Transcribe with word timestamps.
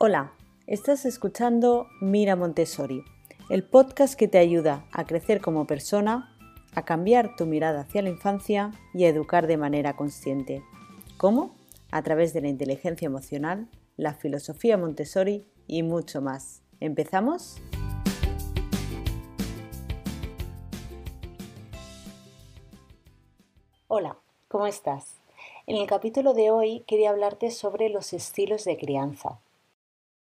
Hola, 0.00 0.32
estás 0.66 1.04
escuchando 1.04 1.86
Mira 2.00 2.34
Montessori, 2.34 3.04
el 3.48 3.62
podcast 3.62 4.18
que 4.18 4.26
te 4.26 4.38
ayuda 4.38 4.84
a 4.90 5.04
crecer 5.04 5.40
como 5.40 5.68
persona, 5.68 6.36
a 6.74 6.84
cambiar 6.84 7.36
tu 7.36 7.46
mirada 7.46 7.82
hacia 7.82 8.02
la 8.02 8.08
infancia 8.08 8.72
y 8.92 9.04
a 9.04 9.08
educar 9.08 9.46
de 9.46 9.56
manera 9.56 9.94
consciente. 9.94 10.64
¿Cómo? 11.16 11.54
A 11.92 12.02
través 12.02 12.34
de 12.34 12.40
la 12.40 12.48
inteligencia 12.48 13.06
emocional, 13.06 13.68
la 13.96 14.14
filosofía 14.14 14.76
Montessori 14.76 15.46
y 15.68 15.84
mucho 15.84 16.20
más. 16.20 16.62
¿Empezamos? 16.80 17.62
Hola, 23.86 24.18
¿cómo 24.48 24.66
estás? 24.66 25.20
En 25.68 25.76
el 25.76 25.86
capítulo 25.86 26.34
de 26.34 26.50
hoy 26.50 26.80
quería 26.88 27.10
hablarte 27.10 27.52
sobre 27.52 27.90
los 27.90 28.12
estilos 28.12 28.64
de 28.64 28.76
crianza. 28.76 29.38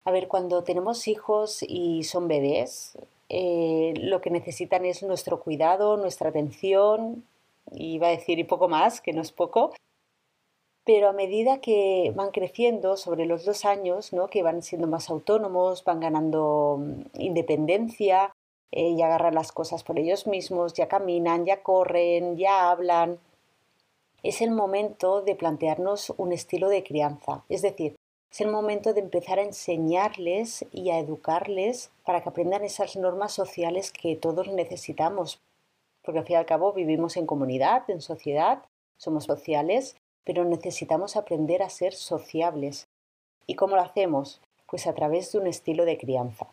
A 0.04 0.10
ver, 0.10 0.28
cuando 0.28 0.64
tenemos 0.64 1.06
hijos 1.06 1.62
y 1.62 2.02
son 2.04 2.26
bebés, 2.26 2.98
eh, 3.28 3.94
lo 3.98 4.20
que 4.20 4.30
necesitan 4.30 4.84
es 4.84 5.02
nuestro 5.02 5.40
cuidado, 5.40 5.96
nuestra 5.96 6.30
atención, 6.30 7.24
y 7.70 7.94
iba 7.94 8.08
a 8.08 8.10
decir 8.10 8.38
y 8.38 8.44
poco 8.44 8.68
más, 8.68 9.00
que 9.00 9.12
no 9.12 9.22
es 9.22 9.32
poco, 9.32 9.72
pero 10.84 11.08
a 11.08 11.12
medida 11.12 11.60
que 11.60 12.12
van 12.16 12.32
creciendo, 12.32 12.96
sobre 12.96 13.26
los 13.26 13.44
dos 13.44 13.64
años, 13.64 14.12
¿no? 14.12 14.28
que 14.28 14.42
van 14.42 14.62
siendo 14.62 14.88
más 14.88 15.08
autónomos, 15.08 15.84
van 15.84 16.00
ganando 16.00 16.78
mm, 16.80 17.20
independencia, 17.20 18.34
eh, 18.72 18.96
ya 18.96 19.06
agarran 19.06 19.34
las 19.34 19.52
cosas 19.52 19.84
por 19.84 19.98
ellos 19.98 20.26
mismos, 20.26 20.74
ya 20.74 20.88
caminan, 20.88 21.46
ya 21.46 21.62
corren, 21.62 22.36
ya 22.36 22.70
hablan, 22.70 23.18
es 24.22 24.40
el 24.40 24.50
momento 24.50 25.22
de 25.22 25.34
plantearnos 25.34 26.12
un 26.16 26.32
estilo 26.32 26.68
de 26.68 26.82
crianza. 26.84 27.44
Es 27.48 27.62
decir, 27.62 27.96
es 28.32 28.40
el 28.40 28.48
momento 28.48 28.94
de 28.94 29.00
empezar 29.00 29.38
a 29.38 29.42
enseñarles 29.42 30.64
y 30.72 30.88
a 30.88 30.98
educarles 30.98 31.90
para 32.02 32.22
que 32.22 32.30
aprendan 32.30 32.64
esas 32.64 32.96
normas 32.96 33.34
sociales 33.34 33.92
que 33.92 34.16
todos 34.16 34.48
necesitamos. 34.48 35.42
Porque 36.02 36.20
al 36.20 36.24
fin 36.24 36.34
y 36.34 36.36
al 36.38 36.46
cabo 36.46 36.72
vivimos 36.72 37.18
en 37.18 37.26
comunidad, 37.26 37.82
en 37.90 38.00
sociedad, 38.00 38.62
somos 38.96 39.24
sociales, 39.24 39.96
pero 40.24 40.46
necesitamos 40.46 41.16
aprender 41.16 41.62
a 41.62 41.68
ser 41.68 41.92
sociables. 41.92 42.88
¿Y 43.46 43.54
cómo 43.54 43.76
lo 43.76 43.82
hacemos? 43.82 44.40
Pues 44.66 44.86
a 44.86 44.94
través 44.94 45.30
de 45.32 45.38
un 45.38 45.46
estilo 45.46 45.84
de 45.84 45.98
crianza. 45.98 46.46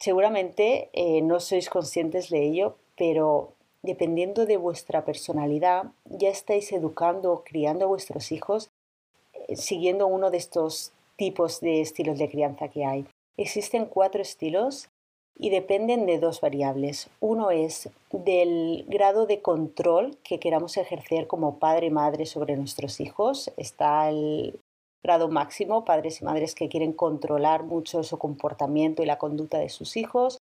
Seguramente 0.00 0.90
eh, 0.92 1.22
no 1.22 1.38
sois 1.38 1.70
conscientes 1.70 2.28
de 2.30 2.42
ello, 2.42 2.76
pero 2.96 3.52
dependiendo 3.82 4.46
de 4.46 4.56
vuestra 4.56 5.04
personalidad, 5.04 5.92
ya 6.06 6.28
estáis 6.28 6.72
educando 6.72 7.32
o 7.32 7.44
criando 7.44 7.84
a 7.84 7.88
vuestros 7.88 8.32
hijos 8.32 8.70
eh, 9.32 9.54
siguiendo 9.54 10.08
uno 10.08 10.32
de 10.32 10.38
estos 10.38 10.92
tipos 11.20 11.60
de 11.60 11.82
estilos 11.82 12.18
de 12.18 12.30
crianza 12.30 12.68
que 12.68 12.86
hay. 12.86 13.04
Existen 13.36 13.84
cuatro 13.84 14.22
estilos 14.22 14.88
y 15.38 15.50
dependen 15.50 16.06
de 16.06 16.18
dos 16.18 16.40
variables. 16.40 17.10
Uno 17.20 17.50
es 17.50 17.90
del 18.10 18.86
grado 18.88 19.26
de 19.26 19.42
control 19.42 20.16
que 20.24 20.40
queramos 20.40 20.78
ejercer 20.78 21.26
como 21.26 21.58
padre 21.58 21.90
madre 21.90 22.24
sobre 22.24 22.56
nuestros 22.56 23.00
hijos. 23.00 23.52
Está 23.58 24.08
el 24.08 24.58
grado 25.02 25.28
máximo, 25.28 25.84
padres 25.84 26.22
y 26.22 26.24
madres 26.24 26.54
que 26.54 26.70
quieren 26.70 26.94
controlar 26.94 27.64
mucho 27.64 28.02
su 28.02 28.16
comportamiento 28.16 29.02
y 29.02 29.06
la 29.06 29.18
conducta 29.18 29.58
de 29.58 29.68
sus 29.68 29.98
hijos. 29.98 30.38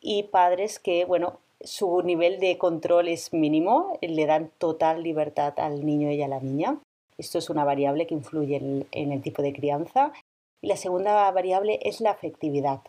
Y 0.00 0.24
padres 0.24 0.80
que, 0.80 1.04
bueno, 1.04 1.38
su 1.60 2.02
nivel 2.02 2.40
de 2.40 2.58
control 2.58 3.06
es 3.06 3.32
mínimo, 3.32 3.96
le 4.02 4.26
dan 4.26 4.50
total 4.58 5.04
libertad 5.04 5.54
al 5.58 5.86
niño 5.86 6.10
y 6.10 6.20
a 6.20 6.26
la 6.26 6.40
niña. 6.40 6.80
Esto 7.18 7.38
es 7.38 7.48
una 7.48 7.64
variable 7.64 8.06
que 8.06 8.14
influye 8.14 8.56
en, 8.56 9.12
el 9.12 9.22
tipo 9.22 9.42
de 9.42 9.52
crianza. 9.52 10.12
Y 10.60 10.68
la 10.68 10.76
segunda 10.76 11.30
variable 11.30 11.78
es 11.82 12.00
la 12.00 12.10
afectividad, 12.10 12.80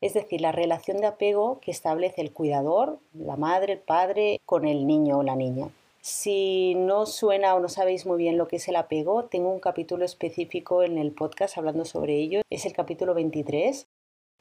es 0.00 0.14
decir, 0.14 0.40
la 0.40 0.52
relación 0.52 0.98
de 1.00 1.06
apego 1.06 1.60
que 1.60 1.70
establece 1.70 2.20
el 2.20 2.32
cuidador, 2.32 2.98
la 3.12 3.36
madre, 3.36 3.74
el 3.74 3.78
padre, 3.78 4.40
con 4.44 4.66
el 4.66 4.86
niño 4.86 5.18
o 5.18 5.22
la 5.22 5.36
niña. 5.36 5.68
Si 6.00 6.74
no 6.74 7.06
suena 7.06 7.54
o 7.54 7.60
no 7.60 7.68
sabéis 7.68 8.06
muy 8.06 8.18
bien 8.18 8.36
lo 8.36 8.48
que 8.48 8.56
es 8.56 8.66
el 8.66 8.76
apego, 8.76 9.26
tengo 9.26 9.52
un 9.52 9.60
capítulo 9.60 10.04
específico 10.04 10.82
en 10.82 10.98
el 10.98 11.12
podcast 11.12 11.56
hablando 11.56 11.84
sobre 11.84 12.16
ello. 12.16 12.42
Es 12.50 12.66
el 12.66 12.72
capítulo 12.72 13.14
23, 13.14 13.86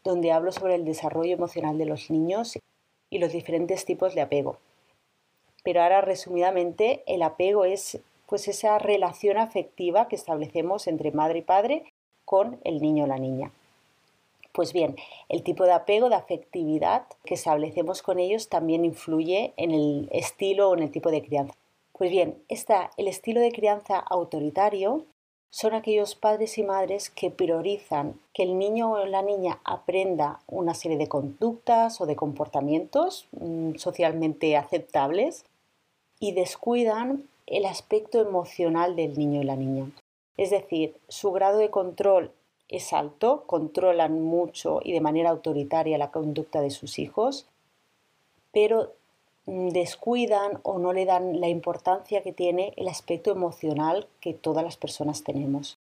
donde 0.04 0.32
hablo 0.32 0.52
sobre 0.52 0.76
el 0.76 0.86
desarrollo 0.86 1.34
emocional 1.34 1.78
de 1.78 1.86
los 1.86 2.10
niños 2.10 2.58
y 3.12 3.20
los 3.20 3.32
diferentes 3.32 3.86
tipos 3.86 4.16
de 4.16 4.22
apego. 4.22 4.58
Pero 5.64 5.84
ahora 5.84 6.02
resumidamente, 6.02 7.04
el 7.06 7.22
apego 7.22 7.66
es 7.66 8.00
pues 8.32 8.48
esa 8.48 8.80
relación 8.80 9.38
afectiva 9.38 10.08
que 10.08 10.16
establecemos 10.16 10.88
entre 10.88 11.12
madre 11.12 11.40
y 11.40 11.42
padre 11.42 11.84
con 12.24 12.62
el 12.64 12.82
niño 12.82 13.04
o 13.04 13.08
la 13.08 13.18
niña. 13.18 13.52
Pues 14.54 14.72
bien, 14.72 14.96
el 15.28 15.44
tipo 15.44 15.66
de 15.66 15.74
apego, 15.74 16.08
de 16.08 16.16
afectividad 16.16 17.04
que 17.26 17.34
establecemos 17.34 18.02
con 18.02 18.20
ellos 18.20 18.48
también 18.48 18.86
influye 18.86 19.52
en 19.58 19.72
el 19.72 20.08
estilo 20.14 20.70
o 20.70 20.78
en 20.78 20.84
el 20.84 20.92
tipo 20.92 21.12
de 21.12 21.22
crianza. 21.22 21.54
Pues 21.92 22.10
bien, 22.10 22.42
está 22.48 22.92
el 22.96 23.10
estilo 23.10 23.42
de 23.42 23.52
crianza 23.52 23.98
autoritario, 23.98 25.04
son 25.50 25.74
aquellos 25.74 26.16
padres 26.16 26.58
y 26.58 26.64
madres 26.64 27.10
que 27.10 27.32
priorizan 27.32 28.18
que 28.34 28.44
el 28.44 28.58
niño 28.58 28.94
o 28.94 29.06
la 29.08 29.24
niña 29.24 29.60
aprenda 29.66 30.40
una 30.48 30.74
serie 30.74 30.98
de 30.98 31.10
conductas 31.10 32.00
o 32.00 32.06
de 32.06 32.16
comportamientos 32.16 33.28
mm, 33.34 33.76
socialmente 33.76 34.56
aceptables 34.56 35.44
y 36.22 36.32
descuidan 36.32 37.28
el 37.52 37.66
aspecto 37.66 38.22
emocional 38.22 38.96
del 38.96 39.20
niño 39.20 39.42
y 39.42 39.44
la 39.44 39.58
niña. 39.58 39.92
Es 40.38 40.50
decir, 40.50 40.96
su 41.10 41.32
grado 41.32 41.58
de 41.58 41.70
control 41.70 42.32
es 42.70 42.94
alto, 42.94 43.44
controlan 43.46 44.22
mucho 44.22 44.80
y 44.82 44.94
de 44.94 45.02
manera 45.02 45.30
autoritaria 45.30 45.98
la 45.98 46.12
conducta 46.12 46.62
de 46.62 46.70
sus 46.70 46.98
hijos, 46.98 47.46
pero 48.54 48.94
mm, 49.46 49.70
descuidan 49.70 50.62
o 50.64 50.80
no 50.80 50.94
le 50.94 51.06
dan 51.06 51.42
la 51.42 51.50
importancia 51.50 52.24
que 52.24 52.32
tiene 52.32 52.74
el 52.78 52.88
aspecto 52.88 53.32
emocional 53.32 54.08
que 54.22 54.34
todas 54.34 54.64
las 54.64 54.78
personas 54.78 55.26
tenemos. 55.26 55.78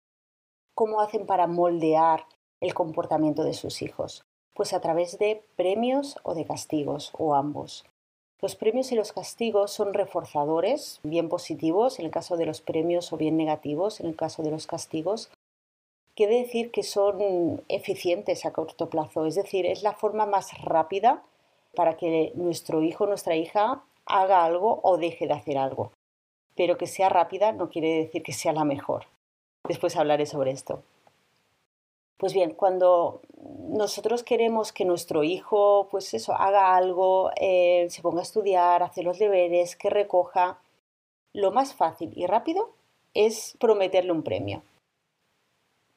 ¿Cómo 0.74 1.00
hacen 1.00 1.24
para 1.24 1.46
moldear 1.46 2.26
el 2.60 2.74
comportamiento 2.74 3.44
de 3.44 3.54
sus 3.54 3.80
hijos? 3.80 4.24
Pues 4.54 4.72
a 4.72 4.80
través 4.80 5.18
de 5.18 5.44
premios 5.54 6.18
o 6.24 6.34
de 6.34 6.44
castigos, 6.44 7.12
o 7.16 7.36
ambos. 7.36 7.84
Los 8.42 8.56
premios 8.56 8.90
y 8.90 8.94
los 8.94 9.12
castigos 9.12 9.70
son 9.70 9.92
reforzadores, 9.92 11.00
bien 11.02 11.28
positivos 11.28 11.98
en 11.98 12.06
el 12.06 12.10
caso 12.10 12.38
de 12.38 12.46
los 12.46 12.62
premios 12.62 13.12
o 13.12 13.18
bien 13.18 13.36
negativos 13.36 14.00
en 14.00 14.06
el 14.06 14.16
caso 14.16 14.42
de 14.42 14.50
los 14.50 14.66
castigos. 14.66 15.30
Quiere 16.14 16.38
decir 16.38 16.70
que 16.70 16.82
son 16.82 17.62
eficientes 17.68 18.46
a 18.46 18.52
corto 18.52 18.88
plazo, 18.88 19.26
es 19.26 19.34
decir, 19.34 19.66
es 19.66 19.82
la 19.82 19.92
forma 19.92 20.24
más 20.24 20.58
rápida 20.62 21.22
para 21.74 21.98
que 21.98 22.32
nuestro 22.34 22.82
hijo 22.82 23.04
o 23.04 23.06
nuestra 23.06 23.36
hija 23.36 23.82
haga 24.06 24.44
algo 24.44 24.80
o 24.82 24.96
deje 24.96 25.26
de 25.26 25.34
hacer 25.34 25.58
algo. 25.58 25.92
Pero 26.56 26.78
que 26.78 26.86
sea 26.86 27.10
rápida 27.10 27.52
no 27.52 27.68
quiere 27.68 27.94
decir 27.94 28.22
que 28.22 28.32
sea 28.32 28.52
la 28.52 28.64
mejor. 28.64 29.04
Después 29.68 29.96
hablaré 29.96 30.24
sobre 30.24 30.50
esto. 30.50 30.82
Pues 32.20 32.34
bien, 32.34 32.50
cuando 32.50 33.22
nosotros 33.70 34.22
queremos 34.22 34.74
que 34.74 34.84
nuestro 34.84 35.24
hijo, 35.24 35.88
pues 35.90 36.12
eso, 36.12 36.34
haga 36.34 36.76
algo, 36.76 37.30
eh, 37.40 37.86
se 37.88 38.02
ponga 38.02 38.20
a 38.20 38.24
estudiar, 38.24 38.82
hace 38.82 39.02
los 39.02 39.18
deberes, 39.18 39.74
que 39.74 39.88
recoja, 39.88 40.58
lo 41.32 41.50
más 41.50 41.72
fácil 41.72 42.12
y 42.14 42.26
rápido 42.26 42.74
es 43.14 43.56
prometerle 43.58 44.12
un 44.12 44.22
premio. 44.22 44.62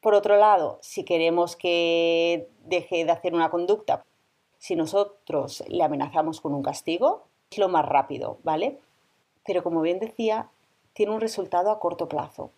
Por 0.00 0.14
otro 0.14 0.38
lado, 0.38 0.78
si 0.80 1.04
queremos 1.04 1.56
que 1.56 2.48
deje 2.64 3.04
de 3.04 3.12
hacer 3.12 3.34
una 3.34 3.50
conducta, 3.50 4.02
si 4.56 4.76
nosotros 4.76 5.62
le 5.68 5.84
amenazamos 5.84 6.40
con 6.40 6.54
un 6.54 6.62
castigo, 6.62 7.24
es 7.50 7.58
lo 7.58 7.68
más 7.68 7.84
rápido, 7.84 8.38
¿vale? 8.44 8.78
Pero 9.44 9.62
como 9.62 9.82
bien 9.82 9.98
decía, 9.98 10.48
tiene 10.94 11.12
un 11.12 11.20
resultado 11.20 11.70
a 11.70 11.78
corto 11.78 12.08
plazo 12.08 12.50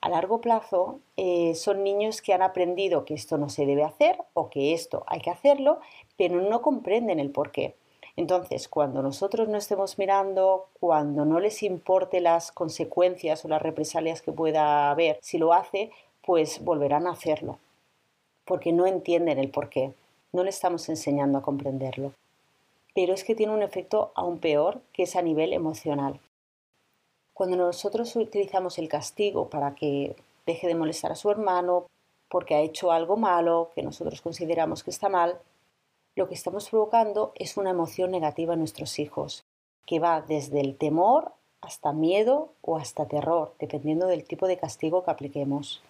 a 0.00 0.08
largo 0.08 0.40
plazo 0.40 1.00
eh, 1.16 1.54
son 1.54 1.82
niños 1.82 2.22
que 2.22 2.32
han 2.32 2.42
aprendido 2.42 3.04
que 3.04 3.14
esto 3.14 3.36
no 3.38 3.48
se 3.48 3.66
debe 3.66 3.82
hacer 3.82 4.18
o 4.34 4.48
que 4.48 4.72
esto 4.72 5.04
hay 5.06 5.20
que 5.20 5.30
hacerlo, 5.30 5.80
pero 6.16 6.40
no 6.40 6.62
comprenden 6.62 7.18
el 7.18 7.30
por 7.30 7.50
qué. 7.50 7.74
Entonces, 8.16 8.68
cuando 8.68 9.00
nosotros 9.02 9.48
no 9.48 9.56
estemos 9.56 9.98
mirando, 9.98 10.66
cuando 10.80 11.24
no 11.24 11.38
les 11.38 11.62
importe 11.62 12.20
las 12.20 12.50
consecuencias 12.50 13.44
o 13.44 13.48
las 13.48 13.62
represalias 13.62 14.22
que 14.22 14.32
pueda 14.32 14.90
haber 14.90 15.18
si 15.22 15.38
lo 15.38 15.52
hace, 15.52 15.92
pues 16.24 16.62
volverán 16.64 17.06
a 17.06 17.12
hacerlo, 17.12 17.58
porque 18.44 18.72
no 18.72 18.86
entienden 18.86 19.38
el 19.38 19.50
por 19.50 19.68
qué. 19.68 19.92
No 20.32 20.42
le 20.42 20.50
estamos 20.50 20.88
enseñando 20.88 21.38
a 21.38 21.42
comprenderlo. 21.42 22.12
Pero 22.94 23.14
es 23.14 23.22
que 23.22 23.36
tiene 23.36 23.54
un 23.54 23.62
efecto 23.62 24.10
aún 24.14 24.38
peor, 24.38 24.80
que 24.92 25.04
es 25.04 25.14
a 25.14 25.22
nivel 25.22 25.52
emocional. 25.52 26.20
Cuando 27.38 27.56
nosotros 27.56 28.16
utilizamos 28.16 28.78
el 28.78 28.88
castigo 28.88 29.48
para 29.48 29.76
que 29.76 30.16
deje 30.44 30.66
de 30.66 30.74
molestar 30.74 31.12
a 31.12 31.14
su 31.14 31.30
hermano 31.30 31.86
porque 32.28 32.56
ha 32.56 32.60
hecho 32.62 32.90
algo 32.90 33.16
malo 33.16 33.70
que 33.76 33.82
nosotros 33.84 34.20
consideramos 34.20 34.82
que 34.82 34.90
está 34.90 35.08
mal, 35.08 35.38
lo 36.16 36.26
que 36.26 36.34
estamos 36.34 36.68
provocando 36.68 37.30
es 37.36 37.56
una 37.56 37.70
emoción 37.70 38.10
negativa 38.10 38.54
en 38.54 38.58
nuestros 38.58 38.98
hijos, 38.98 39.44
que 39.86 40.00
va 40.00 40.20
desde 40.20 40.60
el 40.60 40.76
temor 40.76 41.30
hasta 41.60 41.92
miedo 41.92 42.54
o 42.60 42.76
hasta 42.76 43.06
terror, 43.06 43.54
dependiendo 43.60 44.08
del 44.08 44.24
tipo 44.24 44.48
de 44.48 44.56
castigo 44.56 45.04
que 45.04 45.12
apliquemos. 45.12 45.80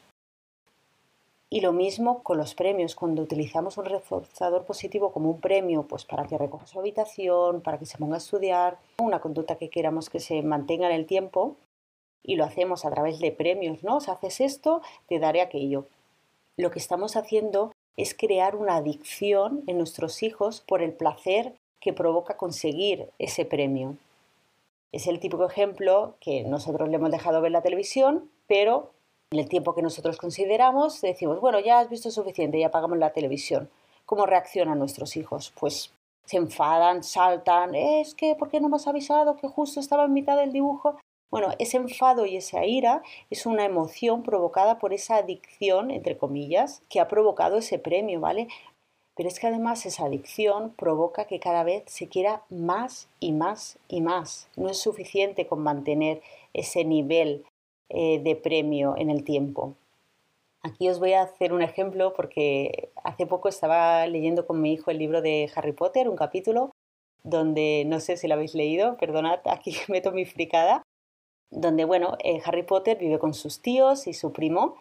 Y 1.50 1.62
lo 1.62 1.72
mismo 1.72 2.22
con 2.22 2.36
los 2.36 2.54
premios, 2.54 2.94
cuando 2.94 3.22
utilizamos 3.22 3.78
un 3.78 3.86
reforzador 3.86 4.66
positivo 4.66 5.12
como 5.12 5.30
un 5.30 5.40
premio, 5.40 5.84
pues 5.84 6.04
para 6.04 6.26
que 6.26 6.36
recoja 6.36 6.66
su 6.66 6.78
habitación, 6.78 7.62
para 7.62 7.78
que 7.78 7.86
se 7.86 7.96
ponga 7.96 8.16
a 8.16 8.18
estudiar, 8.18 8.78
una 8.98 9.20
conducta 9.20 9.56
que 9.56 9.70
queramos 9.70 10.10
que 10.10 10.20
se 10.20 10.42
mantenga 10.42 10.86
en 10.88 10.94
el 10.94 11.06
tiempo, 11.06 11.56
y 12.22 12.36
lo 12.36 12.44
hacemos 12.44 12.84
a 12.84 12.90
través 12.90 13.18
de 13.20 13.32
premios, 13.32 13.82
¿no? 13.82 14.00
Si 14.00 14.10
haces 14.10 14.40
esto, 14.40 14.82
te 15.06 15.18
daré 15.18 15.40
aquello. 15.40 15.86
Lo 16.58 16.70
que 16.70 16.78
estamos 16.78 17.16
haciendo 17.16 17.72
es 17.96 18.14
crear 18.14 18.54
una 18.54 18.76
adicción 18.76 19.62
en 19.66 19.78
nuestros 19.78 20.22
hijos 20.22 20.60
por 20.60 20.82
el 20.82 20.92
placer 20.92 21.54
que 21.80 21.94
provoca 21.94 22.36
conseguir 22.36 23.08
ese 23.18 23.46
premio. 23.46 23.96
Es 24.92 25.06
el 25.06 25.20
típico 25.20 25.46
ejemplo 25.46 26.14
que 26.20 26.42
nosotros 26.42 26.88
le 26.88 26.96
hemos 26.96 27.10
dejado 27.10 27.40
ver 27.40 27.52
la 27.52 27.62
televisión, 27.62 28.30
pero 28.46 28.90
en 29.30 29.38
el 29.38 29.48
tiempo 29.48 29.74
que 29.74 29.82
nosotros 29.82 30.16
consideramos 30.16 31.00
decimos, 31.00 31.40
bueno, 31.40 31.60
ya 31.60 31.80
has 31.80 31.90
visto 31.90 32.10
suficiente, 32.10 32.58
ya 32.58 32.68
apagamos 32.68 32.98
la 32.98 33.12
televisión. 33.12 33.68
¿Cómo 34.06 34.24
reaccionan 34.24 34.78
nuestros 34.78 35.16
hijos? 35.16 35.52
Pues 35.58 35.92
se 36.24 36.38
enfadan, 36.38 37.02
saltan, 37.02 37.74
es 37.74 38.14
que, 38.14 38.34
¿por 38.34 38.48
qué 38.48 38.60
no 38.60 38.68
me 38.68 38.76
has 38.76 38.86
avisado 38.86 39.36
que 39.36 39.48
justo 39.48 39.80
estaba 39.80 40.04
en 40.04 40.14
mitad 40.14 40.36
del 40.36 40.52
dibujo? 40.52 40.98
Bueno, 41.30 41.48
ese 41.58 41.76
enfado 41.76 42.24
y 42.24 42.36
esa 42.36 42.64
ira 42.64 43.02
es 43.28 43.44
una 43.44 43.66
emoción 43.66 44.22
provocada 44.22 44.78
por 44.78 44.94
esa 44.94 45.16
adicción, 45.16 45.90
entre 45.90 46.16
comillas, 46.16 46.82
que 46.88 47.00
ha 47.00 47.08
provocado 47.08 47.58
ese 47.58 47.78
premio, 47.78 48.20
¿vale? 48.20 48.48
Pero 49.14 49.28
es 49.28 49.38
que 49.38 49.48
además 49.48 49.84
esa 49.84 50.06
adicción 50.06 50.70
provoca 50.70 51.26
que 51.26 51.40
cada 51.40 51.64
vez 51.64 51.82
se 51.86 52.08
quiera 52.08 52.44
más 52.48 53.08
y 53.20 53.32
más 53.32 53.78
y 53.88 54.00
más. 54.00 54.48
No 54.56 54.70
es 54.70 54.78
suficiente 54.78 55.46
con 55.46 55.60
mantener 55.60 56.22
ese 56.54 56.84
nivel 56.84 57.44
eh, 57.88 58.20
de 58.20 58.36
premio 58.36 58.94
en 58.96 59.10
el 59.10 59.24
tiempo. 59.24 59.74
Aquí 60.62 60.88
os 60.88 60.98
voy 60.98 61.12
a 61.12 61.22
hacer 61.22 61.52
un 61.52 61.62
ejemplo 61.62 62.12
porque 62.14 62.90
hace 63.04 63.26
poco 63.26 63.48
estaba 63.48 64.06
leyendo 64.06 64.46
con 64.46 64.60
mi 64.60 64.72
hijo 64.72 64.90
el 64.90 64.98
libro 64.98 65.22
de 65.22 65.50
Harry 65.54 65.72
Potter, 65.72 66.08
un 66.08 66.16
capítulo 66.16 66.70
donde, 67.22 67.84
no 67.86 68.00
sé 68.00 68.16
si 68.16 68.28
lo 68.28 68.34
habéis 68.34 68.54
leído, 68.54 68.96
perdonad, 68.96 69.40
aquí 69.46 69.76
meto 69.88 70.12
mi 70.12 70.24
fricada, 70.24 70.82
donde, 71.50 71.84
bueno, 71.84 72.16
eh, 72.22 72.40
Harry 72.44 72.62
Potter 72.62 72.98
vive 72.98 73.18
con 73.18 73.34
sus 73.34 73.60
tíos 73.60 74.06
y 74.06 74.14
su 74.14 74.32
primo 74.32 74.76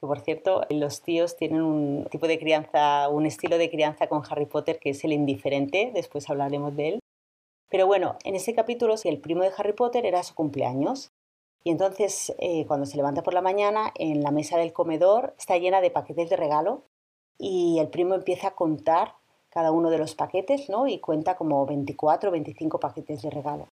que 0.00 0.06
por 0.06 0.20
cierto 0.20 0.62
los 0.70 1.02
tíos 1.02 1.36
tienen 1.36 1.60
un 1.60 2.06
tipo 2.10 2.26
de 2.26 2.38
crianza, 2.38 3.08
un 3.10 3.26
estilo 3.26 3.58
de 3.58 3.70
crianza 3.70 4.06
con 4.08 4.22
Harry 4.28 4.46
Potter 4.46 4.78
que 4.78 4.90
es 4.90 5.04
el 5.04 5.12
indiferente, 5.12 5.90
después 5.94 6.30
hablaremos 6.30 6.74
de 6.74 6.88
él. 6.88 7.00
Pero 7.68 7.86
bueno, 7.86 8.16
en 8.24 8.34
ese 8.34 8.54
capítulo, 8.54 8.96
si 8.96 9.08
el 9.08 9.20
primo 9.20 9.42
de 9.42 9.52
Harry 9.56 9.74
Potter 9.74 10.06
era 10.06 10.22
su 10.22 10.34
cumpleaños, 10.34 11.10
y 11.62 11.70
entonces 11.70 12.34
eh, 12.38 12.64
cuando 12.66 12.86
se 12.86 12.96
levanta 12.96 13.22
por 13.22 13.34
la 13.34 13.42
mañana, 13.42 13.92
en 13.96 14.22
la 14.22 14.30
mesa 14.30 14.56
del 14.56 14.72
comedor 14.72 15.34
está 15.38 15.58
llena 15.58 15.80
de 15.80 15.90
paquetes 15.90 16.30
de 16.30 16.36
regalo 16.36 16.82
y 17.38 17.78
el 17.78 17.88
primo 17.88 18.14
empieza 18.14 18.48
a 18.48 18.54
contar 18.54 19.14
cada 19.50 19.72
uno 19.72 19.90
de 19.90 19.98
los 19.98 20.14
paquetes, 20.14 20.70
¿no? 20.70 20.86
Y 20.86 20.98
cuenta 21.00 21.36
como 21.36 21.66
24 21.66 22.30
o 22.30 22.32
25 22.32 22.80
paquetes 22.80 23.22
de 23.22 23.30
regalo. 23.30 23.68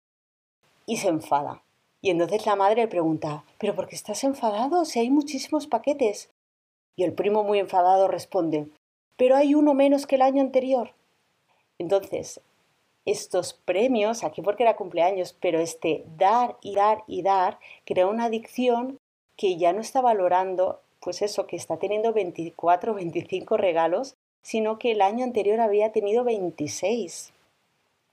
Y 0.86 0.98
se 0.98 1.10
enfada. 1.10 1.64
Y 2.02 2.10
entonces 2.10 2.46
la 2.46 2.56
madre 2.56 2.84
le 2.84 2.88
pregunta, 2.88 3.44
¿pero 3.58 3.76
por 3.76 3.88
qué 3.88 3.96
estás 3.96 4.24
enfadado 4.24 4.86
si 4.86 5.00
hay 5.00 5.10
muchísimos 5.10 5.68
paquetes? 5.68 6.30
Y 6.96 7.04
el 7.04 7.14
primo 7.14 7.44
muy 7.44 7.60
enfadado 7.60 8.08
responde, 8.08 8.68
pero 9.18 9.36
hay 9.36 9.56
uno 9.56 9.74
menos 9.74 10.06
que 10.06 10.16
el 10.16 10.22
año 10.22 10.42
anterior. 10.42 10.92
Entonces, 11.80 12.40
estos 13.06 13.54
premios, 13.54 14.24
aquí 14.24 14.42
porque 14.42 14.64
era 14.64 14.76
cumpleaños, 14.76 15.36
pero 15.40 15.60
este 15.60 16.04
dar 16.18 16.58
y 16.62 16.76
dar 16.76 17.04
y 17.08 17.22
dar, 17.22 17.60
crea 17.86 18.08
una 18.08 18.26
adicción 18.26 18.98
que 19.36 19.58
ya 19.58 19.74
no 19.74 19.82
está 19.82 20.02
valorando, 20.02 20.80
pues 21.00 21.22
eso, 21.22 21.48
que 21.48 21.56
está 21.56 21.78
teniendo 21.78 22.14
24 22.14 22.92
o 22.92 22.96
25 22.96 23.58
regalos, 23.58 24.16
sino 24.42 24.80
que 24.80 24.92
el 24.92 25.02
año 25.02 25.24
anterior 25.24 25.60
había 25.60 25.92
tenido 25.92 26.24
26. 26.24 27.34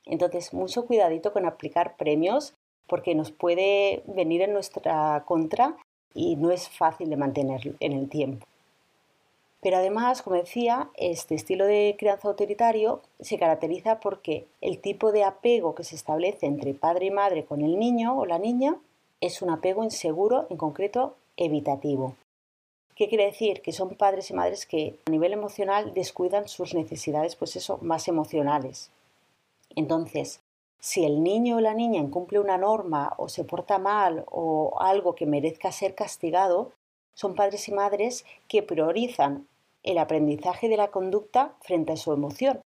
Entonces, 0.06 0.52
mucho 0.52 0.86
cuidadito 0.86 1.32
con 1.32 1.44
aplicar 1.46 1.96
premios 1.96 2.54
porque 2.86 3.14
nos 3.14 3.30
puede 3.30 4.02
venir 4.06 4.42
en 4.42 4.52
nuestra 4.52 5.22
contra 5.26 5.76
y 6.14 6.36
no 6.36 6.50
es 6.50 6.68
fácil 6.68 7.10
de 7.10 7.16
mantener 7.16 7.76
en 7.78 7.92
el 7.92 8.08
tiempo. 8.08 8.46
Pero 9.62 9.76
además, 9.76 10.22
como 10.22 10.36
decía, 10.36 10.90
este 10.94 11.34
estilo 11.34 11.66
de 11.66 11.94
crianza 11.98 12.28
autoritario 12.28 13.02
se 13.20 13.38
caracteriza 13.38 14.00
porque 14.00 14.46
el 14.62 14.80
tipo 14.80 15.12
de 15.12 15.24
apego 15.24 15.74
que 15.74 15.84
se 15.84 15.96
establece 15.96 16.46
entre 16.46 16.72
padre 16.72 17.06
y 17.06 17.10
madre 17.10 17.44
con 17.44 17.60
el 17.60 17.78
niño 17.78 18.18
o 18.18 18.24
la 18.24 18.38
niña 18.38 18.78
es 19.20 19.42
un 19.42 19.50
apego 19.50 19.84
inseguro, 19.84 20.46
en 20.48 20.56
concreto 20.56 21.14
evitativo. 21.36 22.14
¿Qué 22.94 23.08
quiere 23.08 23.26
decir? 23.26 23.60
Que 23.60 23.72
son 23.72 23.96
padres 23.96 24.30
y 24.30 24.34
madres 24.34 24.64
que 24.64 24.98
a 25.06 25.10
nivel 25.10 25.32
emocional 25.32 25.92
descuidan 25.94 26.48
sus 26.48 26.74
necesidades, 26.74 27.36
pues 27.36 27.56
eso, 27.56 27.78
más 27.82 28.08
emocionales. 28.08 28.90
Entonces, 29.76 30.40
si 30.78 31.04
el 31.04 31.22
niño 31.22 31.56
o 31.56 31.60
la 31.60 31.74
niña 31.74 32.00
incumple 32.00 32.40
una 32.40 32.56
norma 32.56 33.12
o 33.18 33.28
se 33.28 33.44
porta 33.44 33.78
mal 33.78 34.24
o 34.30 34.78
algo 34.80 35.14
que 35.14 35.26
merezca 35.26 35.70
ser 35.72 35.94
castigado, 35.94 36.72
son 37.14 37.34
padres 37.34 37.68
y 37.68 37.72
madres 37.72 38.24
que 38.48 38.62
priorizan 38.62 39.46
el 39.82 39.98
aprendizaje 39.98 40.68
de 40.68 40.76
la 40.76 40.88
conducta 40.88 41.54
frente 41.60 41.92
a 41.92 41.96
su 41.96 42.12
emoción. 42.12 42.60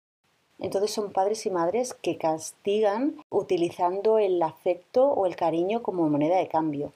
Entonces 0.58 0.90
son 0.90 1.12
padres 1.12 1.46
y 1.46 1.50
madres 1.50 1.94
que 1.94 2.18
castigan 2.18 3.16
utilizando 3.30 4.18
el 4.18 4.42
afecto 4.42 5.08
o 5.08 5.26
el 5.26 5.36
cariño 5.36 5.82
como 5.82 6.08
moneda 6.08 6.36
de 6.36 6.48
cambio. 6.48 6.92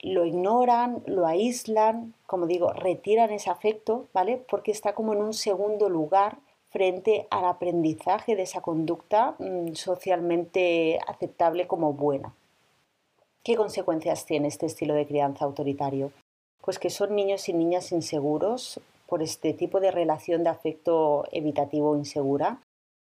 Lo 0.00 0.24
ignoran, 0.24 1.02
lo 1.06 1.26
aíslan, 1.26 2.14
como 2.26 2.46
digo, 2.46 2.72
retiran 2.72 3.30
ese 3.30 3.50
afecto, 3.50 4.06
¿vale? 4.12 4.36
Porque 4.36 4.70
está 4.70 4.94
como 4.94 5.12
en 5.12 5.22
un 5.22 5.34
segundo 5.34 5.88
lugar 5.88 6.38
frente 6.70 7.26
al 7.30 7.44
aprendizaje 7.46 8.36
de 8.36 8.42
esa 8.42 8.60
conducta 8.60 9.34
mm, 9.38 9.74
socialmente 9.74 10.98
aceptable 11.06 11.66
como 11.66 11.92
buena. 11.92 12.34
¿Qué 13.42 13.56
consecuencias 13.56 14.26
tiene 14.26 14.48
este 14.48 14.66
estilo 14.66 14.94
de 14.94 15.06
crianza 15.06 15.44
autoritario? 15.44 16.12
Pues 16.60 16.78
que 16.78 16.90
son 16.90 17.16
niños 17.16 17.48
y 17.48 17.54
niñas 17.54 17.92
inseguros 17.92 18.80
por 19.08 19.22
este 19.22 19.54
tipo 19.54 19.80
de 19.80 19.90
relación 19.90 20.44
de 20.44 20.50
afecto 20.50 21.24
evitativo 21.32 21.96
insegura. 21.96 22.60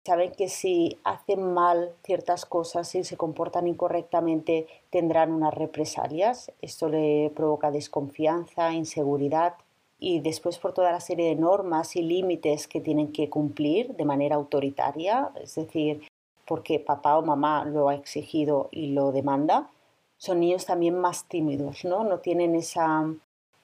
Saben 0.05 0.33
que 0.33 0.49
si 0.49 0.99
hacen 1.05 1.53
mal 1.53 1.93
ciertas 2.03 2.45
cosas, 2.45 2.89
si 2.89 3.05
se 3.05 3.15
comportan 3.15 3.67
incorrectamente, 3.67 4.67
tendrán 4.89 5.31
unas 5.31 5.53
represalias. 5.53 6.51
Esto 6.61 6.89
le 6.89 7.31
provoca 7.33 7.71
desconfianza, 7.71 8.73
inseguridad, 8.73 9.55
y 9.97 10.19
después 10.19 10.57
por 10.59 10.73
toda 10.73 10.91
la 10.91 10.99
serie 10.99 11.29
de 11.29 11.35
normas 11.35 11.95
y 11.95 12.01
límites 12.01 12.67
que 12.67 12.81
tienen 12.81 13.13
que 13.13 13.29
cumplir 13.29 13.95
de 13.95 14.03
manera 14.03 14.35
autoritaria, 14.35 15.31
es 15.41 15.55
decir, 15.55 16.01
porque 16.45 16.81
papá 16.81 17.17
o 17.17 17.21
mamá 17.21 17.63
lo 17.63 17.87
ha 17.87 17.95
exigido 17.95 18.67
y 18.71 18.87
lo 18.87 19.13
demanda, 19.13 19.69
son 20.17 20.41
niños 20.41 20.65
también 20.65 20.99
más 20.99 21.23
tímidos, 21.29 21.85
¿no? 21.85 22.03
No 22.03 22.19
tienen 22.19 22.55
esa 22.55 23.05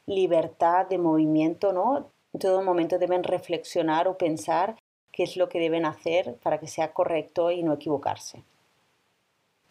libertad 0.05 0.87
de 0.87 0.97
movimiento, 0.97 1.73
¿no? 1.73 2.05
En 2.33 2.39
todo 2.39 2.62
momento 2.62 2.98
deben 3.00 3.24
reflexionar 3.24 4.07
o 4.07 4.17
pensar 4.17 4.75
qué 5.12 5.24
es 5.24 5.36
lo 5.36 5.50
que 5.50 5.59
deben 5.59 5.86
hacer 5.86 6.36
para 6.43 6.59
que 6.59 6.67
sea 6.67 6.93
correcto 6.93 7.51
y 7.51 7.63
no 7.63 7.74
equivocarse. 7.74 8.43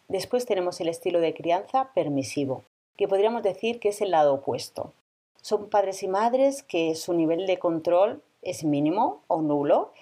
Después 0.07 0.45
tenemos 0.45 0.81
el 0.81 0.89
estilo 0.89 1.19
de 1.21 1.33
crianza 1.33 1.91
permisivo, 1.93 2.63
que 2.97 3.07
podríamos 3.07 3.43
decir 3.43 3.79
que 3.79 3.89
es 3.89 4.01
el 4.01 4.11
lado 4.11 4.33
opuesto. 4.33 4.93
Son 5.41 5.69
padres 5.69 6.03
y 6.03 6.07
madres 6.07 6.63
que 6.63 6.95
su 6.95 7.13
nivel 7.13 7.45
de 7.47 7.59
control 7.59 8.21
es 8.41 8.63
mínimo 8.63 9.21
o 9.27 9.41
nulo. 9.41 9.93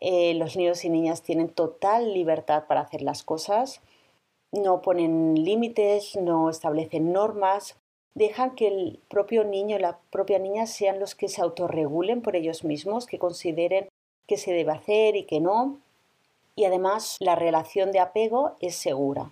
Eh, 0.00 0.34
los 0.34 0.56
niños 0.56 0.84
y 0.84 0.88
niñas 0.88 1.22
tienen 1.22 1.48
total 1.48 2.14
libertad 2.14 2.64
para 2.66 2.80
hacer 2.80 3.02
las 3.02 3.22
cosas. 3.22 3.82
No 4.52 4.82
ponen 4.82 5.34
límites, 5.44 6.16
no 6.16 6.48
establecen 6.48 7.12
normas, 7.12 7.76
dejan 8.14 8.54
que 8.54 8.68
el 8.68 9.00
propio 9.08 9.44
niño 9.44 9.76
y 9.76 9.80
la 9.80 9.98
propia 10.10 10.38
niña 10.38 10.66
sean 10.66 11.00
los 11.00 11.14
que 11.14 11.28
se 11.28 11.42
autorregulen 11.42 12.22
por 12.22 12.36
ellos 12.36 12.64
mismos, 12.64 13.06
que 13.06 13.18
consideren 13.18 13.88
qué 14.26 14.36
se 14.36 14.52
debe 14.52 14.72
hacer 14.72 15.16
y 15.16 15.24
qué 15.24 15.40
no. 15.40 15.78
Y 16.56 16.64
además 16.64 17.16
la 17.20 17.36
relación 17.36 17.92
de 17.92 18.00
apego 18.00 18.56
es 18.60 18.74
segura. 18.74 19.30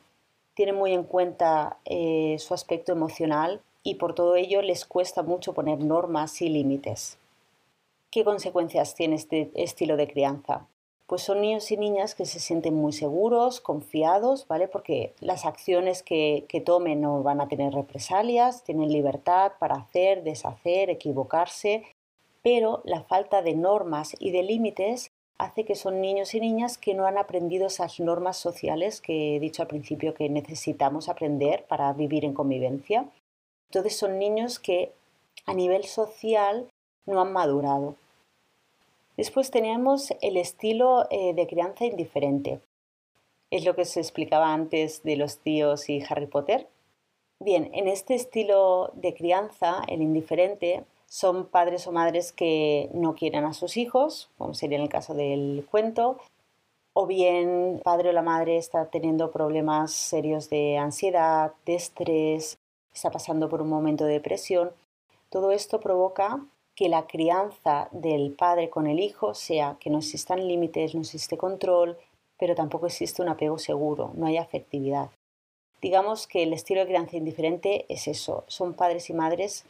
Tienen 0.54 0.76
muy 0.76 0.92
en 0.92 1.04
cuenta 1.04 1.78
eh, 1.84 2.36
su 2.38 2.54
aspecto 2.54 2.92
emocional 2.92 3.60
y 3.82 3.96
por 3.96 4.14
todo 4.14 4.36
ello 4.36 4.62
les 4.62 4.84
cuesta 4.84 5.22
mucho 5.22 5.52
poner 5.52 5.78
normas 5.80 6.42
y 6.42 6.48
límites. 6.48 7.18
¿Qué 8.10 8.24
consecuencias 8.24 8.94
tiene 8.94 9.16
este 9.16 9.50
estilo 9.54 9.96
de 9.96 10.08
crianza? 10.08 10.66
Pues 11.08 11.22
son 11.22 11.40
niños 11.40 11.70
y 11.72 11.78
niñas 11.78 12.14
que 12.14 12.26
se 12.26 12.38
sienten 12.38 12.74
muy 12.74 12.92
seguros, 12.92 13.62
confiados, 13.62 14.46
¿vale? 14.46 14.68
Porque 14.68 15.14
las 15.20 15.46
acciones 15.46 16.02
que, 16.02 16.44
que 16.48 16.60
tomen 16.60 17.00
no 17.00 17.22
van 17.22 17.40
a 17.40 17.48
tener 17.48 17.72
represalias, 17.72 18.62
tienen 18.62 18.92
libertad 18.92 19.52
para 19.58 19.76
hacer, 19.76 20.22
deshacer, 20.22 20.90
equivocarse, 20.90 21.84
pero 22.42 22.82
la 22.84 23.02
falta 23.04 23.40
de 23.40 23.54
normas 23.54 24.14
y 24.18 24.32
de 24.32 24.42
límites 24.42 25.10
hace 25.38 25.64
que 25.64 25.76
son 25.76 26.02
niños 26.02 26.34
y 26.34 26.40
niñas 26.40 26.76
que 26.76 26.94
no 26.94 27.06
han 27.06 27.16
aprendido 27.16 27.68
esas 27.68 28.00
normas 28.00 28.36
sociales 28.36 29.00
que 29.00 29.36
he 29.36 29.40
dicho 29.40 29.62
al 29.62 29.68
principio 29.68 30.12
que 30.12 30.28
necesitamos 30.28 31.08
aprender 31.08 31.64
para 31.68 31.90
vivir 31.94 32.26
en 32.26 32.34
convivencia. 32.34 33.08
Entonces 33.70 33.96
son 33.96 34.18
niños 34.18 34.58
que 34.58 34.92
a 35.46 35.54
nivel 35.54 35.84
social 35.84 36.68
no 37.06 37.20
han 37.22 37.32
madurado. 37.32 37.94
Después 39.18 39.50
tenemos 39.50 40.12
el 40.22 40.36
estilo 40.36 41.04
eh, 41.10 41.34
de 41.34 41.48
crianza 41.48 41.84
indiferente. 41.84 42.60
Es 43.50 43.64
lo 43.64 43.74
que 43.74 43.84
se 43.84 43.98
explicaba 43.98 44.54
antes 44.54 45.02
de 45.02 45.16
los 45.16 45.38
tíos 45.38 45.88
y 45.88 46.00
Harry 46.08 46.26
Potter. 46.26 46.68
Bien, 47.40 47.68
en 47.74 47.88
este 47.88 48.14
estilo 48.14 48.92
de 48.94 49.14
crianza, 49.14 49.82
el 49.88 50.02
indiferente, 50.02 50.84
son 51.06 51.46
padres 51.46 51.88
o 51.88 51.92
madres 51.92 52.30
que 52.30 52.90
no 52.94 53.16
quieren 53.16 53.44
a 53.44 53.54
sus 53.54 53.76
hijos, 53.76 54.30
como 54.38 54.54
sería 54.54 54.76
en 54.76 54.84
el 54.84 54.88
caso 54.88 55.14
del 55.14 55.66
cuento, 55.68 56.18
o 56.92 57.08
bien 57.08 57.74
el 57.74 57.80
padre 57.80 58.10
o 58.10 58.12
la 58.12 58.22
madre 58.22 58.56
está 58.56 58.88
teniendo 58.88 59.32
problemas 59.32 59.90
serios 59.90 60.48
de 60.48 60.78
ansiedad, 60.78 61.54
de 61.66 61.74
estrés, 61.74 62.60
está 62.94 63.10
pasando 63.10 63.48
por 63.48 63.62
un 63.62 63.68
momento 63.68 64.04
de 64.04 64.12
depresión. 64.12 64.70
Todo 65.28 65.50
esto 65.50 65.80
provoca 65.80 66.40
que 66.78 66.88
la 66.88 67.08
crianza 67.08 67.88
del 67.90 68.30
padre 68.30 68.70
con 68.70 68.86
el 68.86 69.00
hijo 69.00 69.34
sea 69.34 69.76
que 69.80 69.90
no 69.90 69.98
existan 69.98 70.46
límites, 70.46 70.94
no 70.94 71.00
existe 71.00 71.36
control, 71.36 71.98
pero 72.38 72.54
tampoco 72.54 72.86
existe 72.86 73.20
un 73.20 73.28
apego 73.28 73.58
seguro, 73.58 74.12
no 74.14 74.26
hay 74.26 74.36
afectividad. 74.36 75.10
Digamos 75.82 76.28
que 76.28 76.44
el 76.44 76.52
estilo 76.52 76.82
de 76.82 76.86
crianza 76.86 77.16
indiferente 77.16 77.84
es 77.88 78.06
eso, 78.06 78.44
son 78.46 78.74
padres 78.74 79.10
y 79.10 79.12
madres 79.12 79.64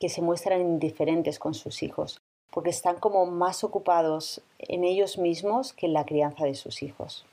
que 0.00 0.08
se 0.08 0.22
muestran 0.22 0.62
indiferentes 0.62 1.38
con 1.38 1.52
sus 1.52 1.82
hijos, 1.82 2.18
porque 2.50 2.70
están 2.70 2.98
como 2.98 3.26
más 3.26 3.62
ocupados 3.62 4.40
en 4.58 4.84
ellos 4.84 5.18
mismos 5.18 5.74
que 5.74 5.84
en 5.84 5.92
la 5.92 6.06
crianza 6.06 6.46
de 6.46 6.54
sus 6.54 6.82
hijos. 6.82 7.26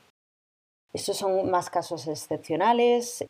Estos 0.92 1.16
son 1.16 1.50
más 1.50 1.70
casos 1.70 2.06
excepcionales 2.06 3.24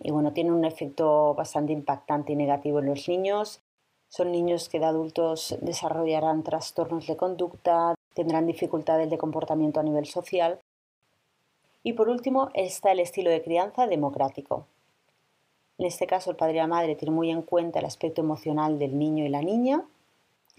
y 0.00 0.12
bueno, 0.12 0.32
tienen 0.32 0.52
un 0.52 0.64
efecto 0.64 1.34
bastante 1.34 1.72
impactante 1.72 2.34
y 2.34 2.36
negativo 2.36 2.78
en 2.78 2.86
los 2.86 3.08
niños. 3.08 3.60
Son 4.10 4.30
niños 4.30 4.68
que 4.68 4.78
de 4.78 4.84
adultos 4.84 5.56
desarrollarán 5.62 6.42
trastornos 6.42 7.06
de 7.06 7.16
conducta, 7.16 7.94
tendrán 8.12 8.46
dificultades 8.46 9.08
de 9.08 9.16
comportamiento 9.16 9.80
a 9.80 9.82
nivel 9.82 10.04
social. 10.04 10.60
Y 11.82 11.94
por 11.94 12.10
último 12.10 12.50
está 12.52 12.92
el 12.92 13.00
estilo 13.00 13.30
de 13.30 13.42
crianza 13.42 13.86
democrático. 13.86 14.66
En 15.78 15.86
este 15.86 16.06
caso 16.06 16.30
el 16.30 16.36
padre 16.36 16.54
y 16.54 16.56
la 16.58 16.66
madre 16.66 16.94
tienen 16.94 17.14
muy 17.14 17.30
en 17.30 17.40
cuenta 17.40 17.78
el 17.78 17.86
aspecto 17.86 18.20
emocional 18.20 18.78
del 18.78 18.98
niño 18.98 19.24
y 19.24 19.30
la 19.30 19.40
niña 19.40 19.86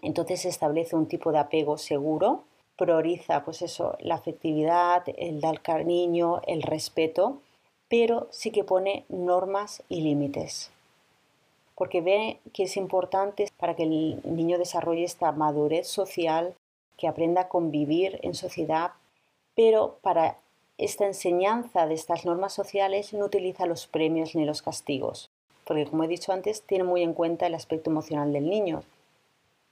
entonces 0.02 0.42
se 0.42 0.50
establece 0.50 0.96
un 0.96 1.08
tipo 1.08 1.32
de 1.32 1.40
apego 1.40 1.78
seguro, 1.78 2.44
prioriza 2.76 3.44
pues 3.44 3.62
eso, 3.62 3.96
la 4.00 4.16
afectividad, 4.16 5.04
el 5.18 5.40
dar 5.42 5.62
cariño, 5.62 6.42
el 6.48 6.64
respeto, 6.64 7.42
pero 7.88 8.28
sí 8.32 8.52
que 8.52 8.64
pone 8.64 9.06
normas 9.10 9.84
y 9.90 10.02
límites. 10.02 10.72
Porque 11.82 12.02
ve 12.02 12.38
que 12.54 12.66
es 12.66 12.78
importante 12.78 13.48
para 13.58 13.76
que 13.76 13.82
el 13.82 14.22
niño 14.24 14.60
desarrolle 14.60 15.04
esta 15.04 15.32
madurez 15.32 15.88
social, 15.88 16.54
que 16.96 17.08
aprenda 17.08 17.42
a 17.42 17.48
convivir 17.48 18.20
en 18.22 18.36
sociedad, 18.36 18.92
pero 19.56 19.98
para 20.04 20.38
esta 20.78 21.08
enseñanza 21.08 21.88
de 21.88 21.96
estas 21.96 22.24
normas 22.24 22.54
sociales 22.54 23.14
no 23.14 23.26
utiliza 23.26 23.66
los 23.66 23.88
premios 23.88 24.36
ni 24.36 24.46
los 24.46 24.62
castigos, 24.62 25.32
porque 25.66 25.88
como 25.88 26.04
he 26.04 26.08
dicho 26.08 26.32
antes, 26.32 26.62
tiene 26.62 26.84
muy 26.84 27.02
en 27.02 27.16
cuenta 27.16 27.48
el 27.48 27.56
aspecto 27.56 27.90
emocional 27.90 28.32
del 28.32 28.48
niño, 28.48 28.84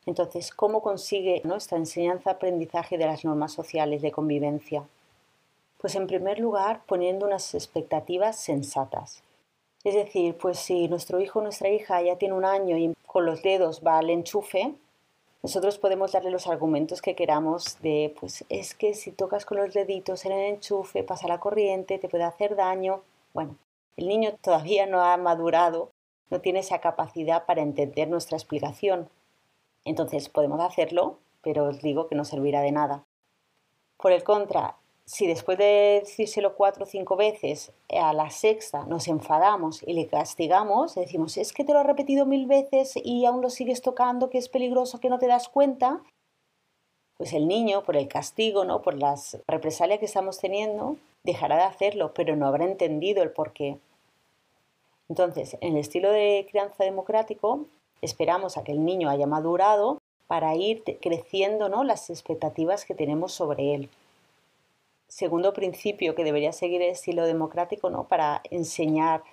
entonces, 0.08 0.50
¿cómo 0.50 0.82
consigue 0.82 1.44
nuestra 1.44 1.78
enseñanza-aprendizaje 1.78 2.98
de 2.98 3.06
las 3.06 3.24
normas 3.24 3.54
sociales 3.54 4.02
de 4.02 4.12
convivencia? 4.12 4.84
Pues 5.78 5.94
en 5.94 6.08
primer 6.08 6.40
lugar, 6.40 6.82
poniendo 6.88 7.28
unas 7.28 7.54
expectativas 7.54 8.40
sensatas. 8.40 9.22
Es 9.84 9.94
decir, 9.94 10.38
pues 10.38 10.60
si 10.60 10.88
nuestro 10.88 11.22
hijo 11.22 11.40
o 11.40 11.42
nuestra 11.42 11.70
hija 11.70 12.02
ya 12.02 12.18
tiene 12.18 12.34
un 12.34 12.46
año 12.46 12.78
y 12.78 12.94
con 13.06 13.26
los 13.26 13.42
dedos 13.42 13.82
va 13.86 13.98
al 13.98 14.10
enchufe, 14.10 14.76
nosotros 15.42 15.78
podemos 15.78 16.12
darle 16.12 16.32
los 16.32 16.48
argumentos 16.48 17.02
que 17.02 17.16
queramos 17.16 17.82
de, 17.82 18.14
pues 18.20 18.44
es 18.50 18.76
que 18.76 18.94
si 18.94 19.14
tocas 19.14 19.46
con 19.46 19.58
los 19.58 19.74
deditos 19.74 20.26
en 20.26 20.34
el 20.34 20.54
enchufe, 20.56 21.04
pasa 21.04 21.30
la 21.30 21.40
corriente, 21.40 21.98
te 21.98 22.10
puede 22.10 22.26
hacer 22.26 22.58
daño. 22.58 23.02
Bueno, 23.34 23.56
el 23.96 24.10
niño 24.10 24.36
todavía 24.42 24.86
no 24.86 25.02
ha 25.02 25.16
madurado, 25.16 25.92
no 26.30 26.42
tiene 26.42 26.60
esa 26.60 26.80
capacidad 26.80 27.46
para 27.46 27.62
entender 27.62 28.10
nuestra 28.10 28.38
explicación. 28.38 29.10
Entonces 29.86 30.28
podemos 30.28 30.60
hacerlo, 30.60 31.20
pero 31.42 31.70
os 31.70 31.82
digo 31.82 32.08
que 32.08 32.16
no 32.16 32.26
servirá 32.26 32.60
de 32.62 32.74
nada. 32.74 33.06
Por 33.96 34.12
el 34.12 34.24
contra, 34.24 34.76
si 35.10 35.26
después 35.26 35.58
de 35.58 36.02
decírselo 36.04 36.56
cuatro 36.56 36.84
o 36.84 36.88
cinco 36.88 37.16
veces, 37.16 37.72
a 37.90 38.14
la 38.14 38.30
sexta 38.30 38.86
nos 38.86 39.08
enfadamos 39.08 39.82
y 39.86 39.94
le 39.94 40.08
castigamos, 40.08 40.96
decimos, 40.96 41.38
es 41.38 41.52
que 41.52 41.64
te 41.64 41.74
lo 41.74 41.80
he 41.80 41.84
repetido 41.84 42.26
mil 42.26 42.46
veces 42.46 42.94
y 42.96 43.26
aún 43.26 43.42
lo 43.42 43.50
sigues 43.50 43.82
tocando, 43.82 44.30
que 44.30 44.38
es 44.38 44.50
peligroso, 44.50 45.00
que 45.00 45.10
no 45.10 45.18
te 45.18 45.28
das 45.28 45.50
cuenta, 45.50 46.02
pues 47.18 47.34
el 47.34 47.48
niño, 47.48 47.84
por 47.84 47.98
el 47.98 48.08
castigo, 48.08 48.66
¿no? 48.66 48.82
por 48.82 48.98
las 48.98 49.40
represalias 49.48 50.00
que 50.00 50.06
estamos 50.06 50.38
teniendo, 50.38 50.98
dejará 51.24 51.58
de 51.58 51.64
hacerlo, 51.64 52.14
pero 52.14 52.36
no 52.36 52.48
habrá 52.48 52.66
entendido 52.66 53.24
el 53.24 53.32
por 53.32 53.52
qué. 53.52 53.78
Entonces, 55.10 55.58
en 55.62 55.74
el 55.74 55.80
estilo 55.80 56.12
de 56.12 56.46
crianza 56.50 56.84
democrático, 56.84 57.66
Esperamos 58.02 58.58
a 58.58 58.64
que 58.64 58.72
el 58.72 58.86
niño 58.86 59.10
haya 59.10 59.28
madurado 59.28 60.00
para 60.28 60.56
ir 60.56 60.84
creciendo 61.02 61.70
¿no? 61.70 61.84
las 61.84 62.10
expectativas 62.10 62.86
que 62.86 62.96
tenemos 62.96 63.34
sobre 63.34 63.76
él. 63.76 63.90
Segundo 65.10 65.54
principio 65.54 66.14
que 66.14 66.24
debería 66.24 66.54
seguir 66.54 66.84
el 66.84 66.92
estilo 66.92 67.26
democrático 67.26 67.90
¿no? 67.90 68.08
para 68.08 68.42
enseñar 68.52 69.24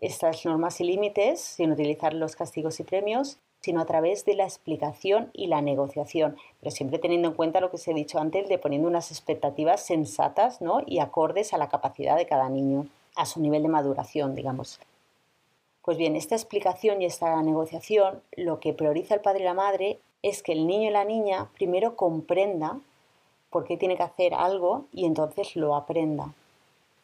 estas 0.00 0.44
normas 0.44 0.80
y 0.80 0.84
límites 0.84 1.40
sin 1.40 1.70
utilizar 1.70 2.12
los 2.14 2.34
castigos 2.34 2.80
y 2.80 2.82
premios, 2.82 3.38
sino 3.60 3.80
a 3.80 3.84
través 3.84 4.24
de 4.24 4.34
la 4.34 4.42
explicación 4.44 5.30
y 5.32 5.46
la 5.46 5.62
negociación, 5.62 6.36
pero 6.58 6.72
siempre 6.72 6.98
teniendo 6.98 7.28
en 7.28 7.34
cuenta 7.34 7.60
lo 7.60 7.70
que 7.70 7.76
os 7.76 7.86
he 7.86 7.94
dicho 7.94 8.18
antes 8.18 8.48
de 8.48 8.58
poniendo 8.58 8.88
unas 8.88 9.12
expectativas 9.12 9.86
sensatas 9.86 10.60
¿no? 10.60 10.82
y 10.84 10.98
acordes 10.98 11.54
a 11.54 11.58
la 11.58 11.68
capacidad 11.68 12.16
de 12.16 12.26
cada 12.26 12.48
niño, 12.48 12.88
a 13.14 13.24
su 13.24 13.40
nivel 13.40 13.62
de 13.62 13.68
maduración, 13.68 14.34
digamos. 14.34 14.80
Pues 15.82 15.96
bien, 15.96 16.16
esta 16.16 16.34
explicación 16.34 17.02
y 17.02 17.04
esta 17.04 17.40
negociación 17.42 18.20
lo 18.32 18.58
que 18.58 18.72
prioriza 18.72 19.14
el 19.14 19.20
padre 19.20 19.42
y 19.42 19.44
la 19.44 19.54
madre 19.54 20.00
es 20.22 20.42
que 20.42 20.52
el 20.52 20.66
niño 20.66 20.90
y 20.90 20.92
la 20.92 21.04
niña 21.04 21.50
primero 21.54 21.94
comprenda 21.94 22.80
por 23.50 23.64
qué 23.64 23.76
tiene 23.76 23.96
que 23.96 24.02
hacer 24.02 24.34
algo 24.34 24.86
y 24.92 25.04
entonces 25.04 25.56
lo 25.56 25.74
aprenda. 25.74 26.32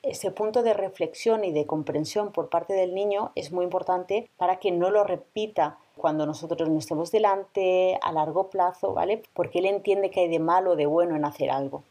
Ese 0.02 0.30
punto 0.30 0.62
de 0.62 0.74
reflexión 0.74 1.44
y 1.44 1.52
de 1.52 1.66
comprensión 1.66 2.32
por 2.32 2.48
parte 2.48 2.74
del 2.74 2.94
niño 2.94 3.32
es 3.34 3.52
muy 3.52 3.64
importante 3.64 4.28
para 4.36 4.56
que 4.56 4.70
no 4.70 4.90
lo 4.90 5.04
repita 5.04 5.78
cuando 5.96 6.26
nosotros 6.26 6.68
no 6.68 6.78
estemos 6.78 7.10
delante 7.10 7.98
a 8.02 8.12
largo 8.12 8.48
plazo, 8.48 8.92
¿vale? 8.92 9.22
Porque 9.34 9.58
él 9.58 9.66
entiende 9.66 10.10
que 10.10 10.20
hay 10.20 10.28
de 10.28 10.38
malo 10.38 10.72
o 10.72 10.76
de 10.76 10.86
bueno 10.86 11.16
en 11.16 11.24
hacer 11.24 11.50
algo. 11.50 11.82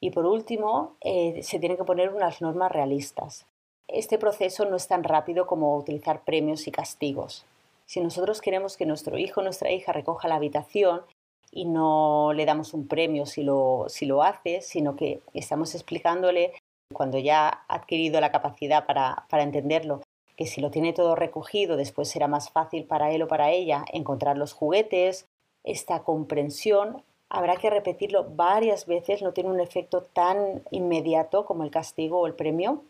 Y 0.00 0.10
por 0.10 0.26
último, 0.26 0.92
eh, 1.00 1.42
se 1.42 1.58
tienen 1.58 1.78
que 1.78 1.84
poner 1.84 2.12
unas 2.12 2.40
normas 2.40 2.70
realistas 2.70 3.46
este 3.88 4.18
proceso 4.18 4.64
no 4.64 4.76
es 4.76 4.88
tan 4.88 5.04
rápido 5.04 5.46
como 5.46 5.76
utilizar 5.76 6.24
premios 6.24 6.66
y 6.66 6.72
castigos. 6.72 7.44
Si 7.86 8.00
nosotros 8.00 8.40
queremos 8.40 8.76
que 8.76 8.84
nuestro 8.84 9.16
hijo 9.16 9.40
o 9.40 9.44
nuestra 9.44 9.70
hija 9.70 9.92
recoja 9.92 10.26
la 10.26 10.34
habitación 10.34 11.02
y 11.50 11.64
no 11.64 12.32
le 12.34 12.44
damos 12.44 12.74
un 12.74 12.86
premio 12.88 13.26
si 13.26 13.42
lo, 13.42 13.86
si 13.88 14.06
lo 14.06 14.22
hace, 14.22 14.60
sino 14.60 14.96
que 14.96 15.20
estamos 15.34 15.74
explicándole 15.74 16.52
cuando 16.92 17.18
ya 17.18 17.48
ha 17.48 17.74
adquirido 17.74 18.20
la 18.20 18.32
capacidad 18.32 18.86
para, 18.86 19.26
para 19.28 19.42
entenderlo, 19.42 20.02
que 20.36 20.46
si 20.46 20.60
lo 20.60 20.70
tiene 20.70 20.92
todo 20.92 21.14
recogido 21.14 21.76
después 21.76 22.08
será 22.08 22.28
más 22.28 22.50
fácil 22.50 22.84
para 22.84 23.10
él 23.10 23.22
o 23.22 23.28
para 23.28 23.50
ella 23.50 23.84
encontrar 23.92 24.36
los 24.36 24.52
juguetes, 24.52 25.26
esta 25.64 26.02
comprensión 26.04 27.02
habrá 27.28 27.56
que 27.56 27.70
repetirlo 27.70 28.24
varias 28.24 28.86
veces, 28.86 29.22
no 29.22 29.32
tiene 29.32 29.50
un 29.50 29.60
efecto 29.60 30.02
tan 30.02 30.62
inmediato 30.70 31.44
como 31.44 31.64
el 31.64 31.70
castigo 31.70 32.20
o 32.20 32.26
el 32.26 32.34
premio, 32.34 32.82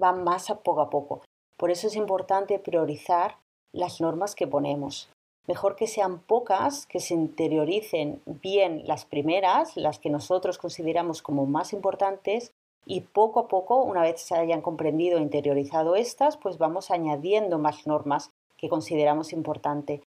va 0.00 0.12
más 0.12 0.50
a 0.50 0.60
poco 0.60 0.80
a 0.80 0.90
poco. 0.90 1.22
Por 1.56 1.70
eso 1.70 1.88
es 1.88 1.96
importante 1.96 2.58
priorizar 2.58 3.36
las 3.72 4.00
normas 4.00 4.34
que 4.34 4.46
ponemos. 4.46 5.10
Mejor 5.48 5.76
que 5.76 5.86
sean 5.86 6.20
pocas, 6.20 6.86
que 6.86 7.00
se 7.00 7.14
interioricen 7.14 8.20
bien 8.26 8.86
las 8.86 9.06
primeras, 9.06 9.76
las 9.78 9.98
que 9.98 10.10
nosotros 10.10 10.58
consideramos 10.58 11.22
como 11.22 11.46
más 11.46 11.72
importantes, 11.72 12.52
y 12.84 13.00
poco 13.00 13.40
a 13.40 13.48
poco, 13.48 13.82
una 13.82 14.02
vez 14.02 14.20
se 14.20 14.34
hayan 14.34 14.62
comprendido 14.62 15.18
e 15.18 15.22
interiorizado 15.22 15.96
estas, 15.96 16.36
pues 16.36 16.58
vamos 16.58 16.90
añadiendo 16.90 17.58
más 17.58 17.86
normas 17.86 18.30
que 18.56 18.68
consideramos 18.68 19.32
importante. 19.32 20.02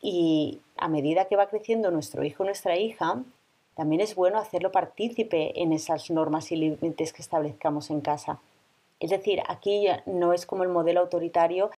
Y 0.00 0.60
a 0.76 0.88
medida 0.88 1.26
que 1.26 1.36
va 1.36 1.48
creciendo 1.48 1.90
nuestro 1.90 2.24
hijo 2.24 2.42
o 2.42 2.46
nuestra 2.46 2.76
hija, 2.76 3.22
también 3.74 4.00
es 4.02 4.14
bueno 4.14 4.38
hacerlo 4.38 4.72
partícipe 4.72 5.62
en 5.62 5.72
esas 5.72 6.10
normas 6.10 6.52
y 6.52 6.56
límites 6.56 7.12
que 7.12 7.22
establezcamos 7.22 7.90
en 7.90 8.02
casa. 8.02 8.40
Es 9.00 9.10
decir, 9.10 9.42
aquí 9.48 9.86
no 10.06 10.32
es 10.32 10.46
como 10.46 10.64
el 10.64 10.68
modelo 10.68 11.00
autoritario 11.00 11.70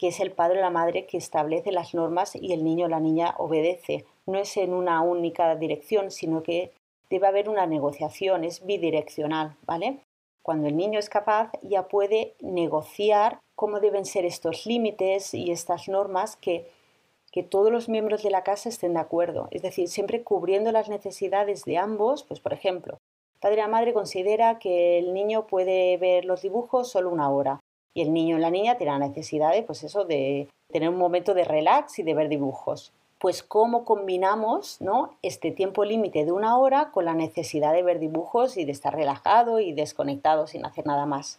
que 0.00 0.08
es 0.08 0.18
el 0.18 0.32
padre 0.32 0.60
o 0.60 0.62
la 0.62 0.70
madre 0.70 1.04
que 1.04 1.18
establece 1.18 1.72
las 1.72 1.92
normas 1.92 2.34
y 2.34 2.54
el 2.54 2.64
niño 2.64 2.86
o 2.86 2.88
la 2.88 3.00
niña 3.00 3.34
obedece. 3.36 4.06
No 4.24 4.38
es 4.38 4.56
en 4.56 4.72
una 4.72 5.02
única 5.02 5.54
dirección, 5.56 6.10
sino 6.10 6.42
que 6.42 6.72
debe 7.10 7.26
haber 7.26 7.50
una 7.50 7.66
negociación, 7.66 8.44
es 8.44 8.64
bidireccional, 8.64 9.58
¿vale? 9.66 9.98
Cuando 10.42 10.68
el 10.68 10.76
niño 10.78 10.98
es 10.98 11.10
capaz 11.10 11.52
ya 11.60 11.86
puede 11.86 12.32
negociar 12.40 13.40
cómo 13.54 13.78
deben 13.78 14.06
ser 14.06 14.24
estos 14.24 14.64
límites 14.64 15.34
y 15.34 15.50
estas 15.50 15.86
normas 15.86 16.36
que 16.36 16.66
que 17.30 17.42
todos 17.44 17.70
los 17.70 17.88
miembros 17.88 18.24
de 18.24 18.30
la 18.30 18.42
casa 18.42 18.68
estén 18.68 18.94
de 18.94 18.98
acuerdo, 18.98 19.46
es 19.52 19.62
decir, 19.62 19.86
siempre 19.86 20.24
cubriendo 20.24 20.72
las 20.72 20.88
necesidades 20.88 21.64
de 21.64 21.78
ambos, 21.78 22.24
pues 22.24 22.40
por 22.40 22.52
ejemplo, 22.52 22.98
padre 23.40 23.64
o 23.64 23.68
madre 23.68 23.92
considera 23.92 24.58
que 24.58 24.98
el 24.98 25.14
niño 25.14 25.46
puede 25.46 25.96
ver 25.98 26.24
los 26.24 26.42
dibujos 26.42 26.90
solo 26.90 27.08
una 27.08 27.30
hora 27.30 27.60
y 27.94 28.02
el 28.02 28.12
niño 28.12 28.36
y 28.36 28.40
la 28.40 28.50
niña 28.50 28.76
tienen 28.76 29.00
la 29.00 29.08
necesidad 29.08 29.52
de, 29.52 29.62
pues 29.62 29.82
eso, 29.82 30.04
de 30.04 30.48
tener 30.70 30.88
un 30.88 30.98
momento 30.98 31.34
de 31.34 31.44
relax 31.44 31.98
y 31.98 32.02
de 32.02 32.14
ver 32.14 32.28
dibujos. 32.28 32.92
Pues 33.18 33.42
cómo 33.42 33.84
combinamos 33.84 34.80
¿no? 34.80 35.10
este 35.22 35.50
tiempo 35.50 35.84
límite 35.84 36.24
de 36.24 36.32
una 36.32 36.56
hora 36.56 36.90
con 36.90 37.04
la 37.04 37.14
necesidad 37.14 37.72
de 37.72 37.82
ver 37.82 37.98
dibujos 37.98 38.56
y 38.56 38.64
de 38.64 38.72
estar 38.72 38.94
relajado 38.94 39.60
y 39.60 39.72
desconectado 39.72 40.46
sin 40.46 40.64
hacer 40.64 40.86
nada 40.86 41.04
más. 41.06 41.38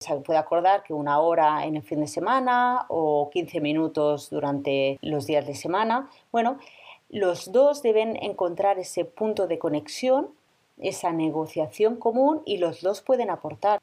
Se 0.00 0.14
puede 0.16 0.38
acordar 0.38 0.82
que 0.82 0.92
una 0.92 1.20
hora 1.20 1.64
en 1.64 1.76
el 1.76 1.82
fin 1.82 2.00
de 2.00 2.08
semana 2.08 2.86
o 2.88 3.30
15 3.30 3.60
minutos 3.60 4.30
durante 4.30 4.98
los 5.00 5.26
días 5.26 5.46
de 5.46 5.54
semana. 5.54 6.10
Bueno, 6.32 6.58
los 7.08 7.52
dos 7.52 7.82
deben 7.82 8.16
encontrar 8.22 8.78
ese 8.78 9.04
punto 9.04 9.46
de 9.46 9.58
conexión, 9.58 10.30
esa 10.78 11.12
negociación 11.12 11.96
común 11.96 12.42
y 12.44 12.56
los 12.56 12.82
dos 12.82 13.00
pueden 13.00 13.30
aportar. 13.30 13.80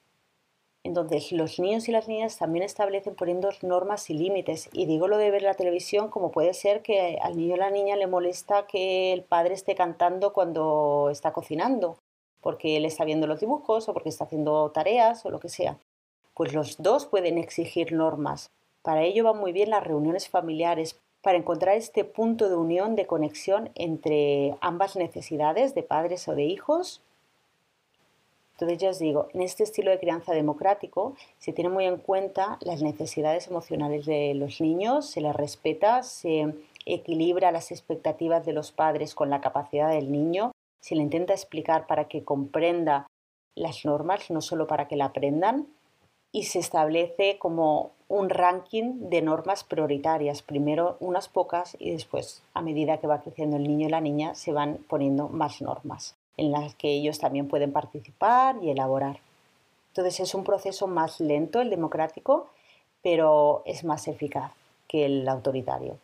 Entonces, 0.83 1.33
los 1.33 1.59
niños 1.59 1.89
y 1.89 1.91
las 1.91 2.07
niñas 2.07 2.37
también 2.37 2.63
establecen 2.63 3.15
poniendo 3.15 3.49
normas 3.61 4.09
y 4.09 4.13
límites. 4.13 4.69
Y 4.71 4.85
digo 4.85 5.07
lo 5.07 5.17
de 5.17 5.29
ver 5.29 5.41
la 5.41 5.53
televisión 5.53 6.09
como 6.09 6.31
puede 6.31 6.53
ser 6.53 6.81
que 6.81 7.19
al 7.21 7.35
niño 7.35 7.55
o 7.55 7.57
la 7.57 7.69
niña 7.69 7.95
le 7.97 8.07
molesta 8.07 8.65
que 8.65 9.11
el 9.11 9.23
padre 9.23 9.55
esté 9.55 9.75
cantando 9.75 10.31
cuando 10.31 11.09
está 11.11 11.33
cocinando, 11.33 11.97
porque 12.41 12.77
él 12.77 12.85
está 12.85 13.03
viendo 13.03 13.27
los 13.27 13.41
dibujos 13.41 13.89
o 13.89 13.93
porque 13.93 14.09
está 14.09 14.23
haciendo 14.23 14.71
tareas 14.71 15.25
o 15.25 15.29
lo 15.29 15.39
que 15.39 15.49
sea. 15.49 15.77
Pues 16.33 16.53
los 16.53 16.77
dos 16.81 17.05
pueden 17.05 17.37
exigir 17.37 17.91
normas. 17.91 18.51
Para 18.81 19.03
ello 19.03 19.25
van 19.25 19.37
muy 19.37 19.51
bien 19.51 19.71
las 19.71 19.83
reuniones 19.83 20.29
familiares, 20.29 20.97
para 21.21 21.37
encontrar 21.37 21.75
este 21.75 22.05
punto 22.05 22.47
de 22.47 22.55
unión, 22.55 22.95
de 22.95 23.05
conexión 23.05 23.71
entre 23.75 24.55
ambas 24.61 24.95
necesidades 24.95 25.75
de 25.75 25.83
padres 25.83 26.25
o 26.29 26.35
de 26.35 26.45
hijos 26.45 27.01
entonces 28.59 28.77
ya 28.77 28.89
os 28.89 28.99
digo, 28.99 29.29
en 29.33 29.41
este 29.41 29.63
estilo 29.63 29.89
de 29.89 29.99
crianza 29.99 30.33
democrático 30.33 31.15
se 31.37 31.53
tiene 31.53 31.69
muy 31.69 31.85
en 31.85 31.95
cuenta 31.95 32.57
las 32.59 32.81
necesidades 32.81 33.47
emocionales 33.47 34.05
de 34.05 34.33
los 34.33 34.59
niños, 34.59 35.09
se 35.09 35.21
les 35.21 35.33
respeta, 35.33 36.03
se 36.03 36.53
equilibra 36.85 37.53
las 37.53 37.71
expectativas 37.71 38.45
de 38.45 38.51
los 38.51 38.73
padres 38.73 39.15
con 39.15 39.29
la 39.29 39.39
capacidad 39.39 39.89
del 39.89 40.11
niño, 40.11 40.51
se 40.81 40.95
le 40.95 41.03
intenta 41.03 41.31
explicar 41.31 41.87
para 41.87 42.09
que 42.09 42.25
comprenda 42.25 43.07
las 43.55 43.85
normas, 43.85 44.29
no 44.29 44.41
solo 44.41 44.67
para 44.67 44.89
que 44.89 44.97
la 44.97 45.05
aprendan, 45.05 45.67
y 46.33 46.43
se 46.43 46.59
establece 46.59 47.37
como 47.39 47.91
un 48.09 48.29
ranking 48.29 49.09
de 49.09 49.21
normas 49.21 49.63
prioritarias, 49.63 50.41
primero 50.41 50.97
unas 50.99 51.29
pocas 51.29 51.77
y 51.79 51.91
después, 51.91 52.43
a 52.53 52.61
medida 52.61 52.97
que 52.97 53.07
va 53.07 53.21
creciendo 53.21 53.55
el 53.55 53.63
niño 53.63 53.87
y 53.87 53.91
la 53.91 54.01
niña, 54.01 54.35
se 54.35 54.51
van 54.51 54.79
poniendo 54.89 55.29
más 55.29 55.61
normas 55.61 56.18
en 56.39 56.51
las 56.51 56.73
que 56.75 56.89
ellos 56.89 57.19
también 57.19 57.49
pueden 57.49 57.73
participar 57.73 58.55
y 58.63 58.69
elaborar. 58.69 59.19
Entonces 59.89 60.21
es 60.21 60.33
un 60.33 60.45
proceso 60.45 60.87
más 60.87 61.19
lento 61.19 61.59
el 61.59 61.69
democrático, 61.69 62.47
pero 63.03 63.61
es 63.65 63.83
más 63.83 64.07
eficaz 64.07 64.53
que 64.87 65.05
el 65.05 65.27
autoritario. 65.27 65.97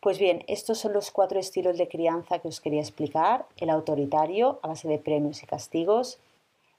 Pues 0.00 0.18
bien, 0.18 0.42
estos 0.48 0.78
son 0.78 0.92
los 0.92 1.12
cuatro 1.12 1.38
estilos 1.38 1.78
de 1.78 1.88
crianza 1.88 2.40
que 2.40 2.48
os 2.48 2.60
quería 2.60 2.80
explicar. 2.80 3.46
El 3.58 3.70
autoritario, 3.70 4.58
a 4.62 4.68
base 4.68 4.88
de 4.88 4.98
premios 4.98 5.42
y 5.42 5.46
castigos. 5.46 6.18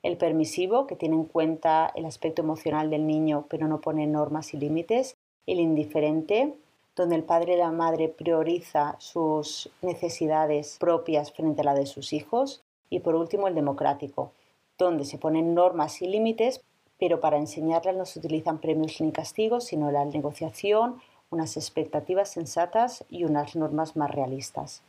El 0.03 0.17
permisivo, 0.17 0.85
que 0.85 0.97
tiene 0.97 1.15
en 1.15 1.25
cuenta 1.25 1.91
el 1.95 2.05
aspecto 2.05 2.41
emocional 2.41 2.89
del 2.89 3.07
niño, 3.07 3.45
pero 3.49 3.67
no 3.67 3.79
pone 3.79 4.05
normas 4.05 4.53
y 4.53 4.57
límites. 4.57 5.15
El 5.45 5.59
indiferente, 5.59 6.53
donde 6.97 7.15
el 7.15 7.23
padre 7.23 7.53
y 7.53 7.57
la 7.57 7.71
madre 7.71 8.09
prioriza 8.09 8.95
sus 8.97 9.69
necesidades 9.83 10.77
propias 10.79 11.31
frente 11.31 11.61
a 11.61 11.63
la 11.63 11.75
de 11.75 11.85
sus 11.85 12.11
hijos. 12.11 12.63
Y 12.89 12.99
por 12.99 13.15
último, 13.15 13.47
el 13.47 13.55
democrático, 13.55 14.31
donde 14.79 15.05
se 15.05 15.19
ponen 15.19 15.53
normas 15.53 16.01
y 16.01 16.07
límites, 16.07 16.61
pero 16.99 17.19
para 17.19 17.37
enseñarlas 17.37 17.95
no 17.95 18.05
se 18.05 18.17
utilizan 18.17 18.57
premios 18.57 18.99
ni 18.99 19.11
castigos, 19.11 19.65
sino 19.65 19.91
la 19.91 20.05
negociación, 20.05 20.99
unas 21.29 21.55
expectativas 21.55 22.31
sensatas 22.31 23.05
y 23.09 23.23
unas 23.25 23.55
normas 23.55 23.95
más 23.95 24.09
realistas. 24.09 24.81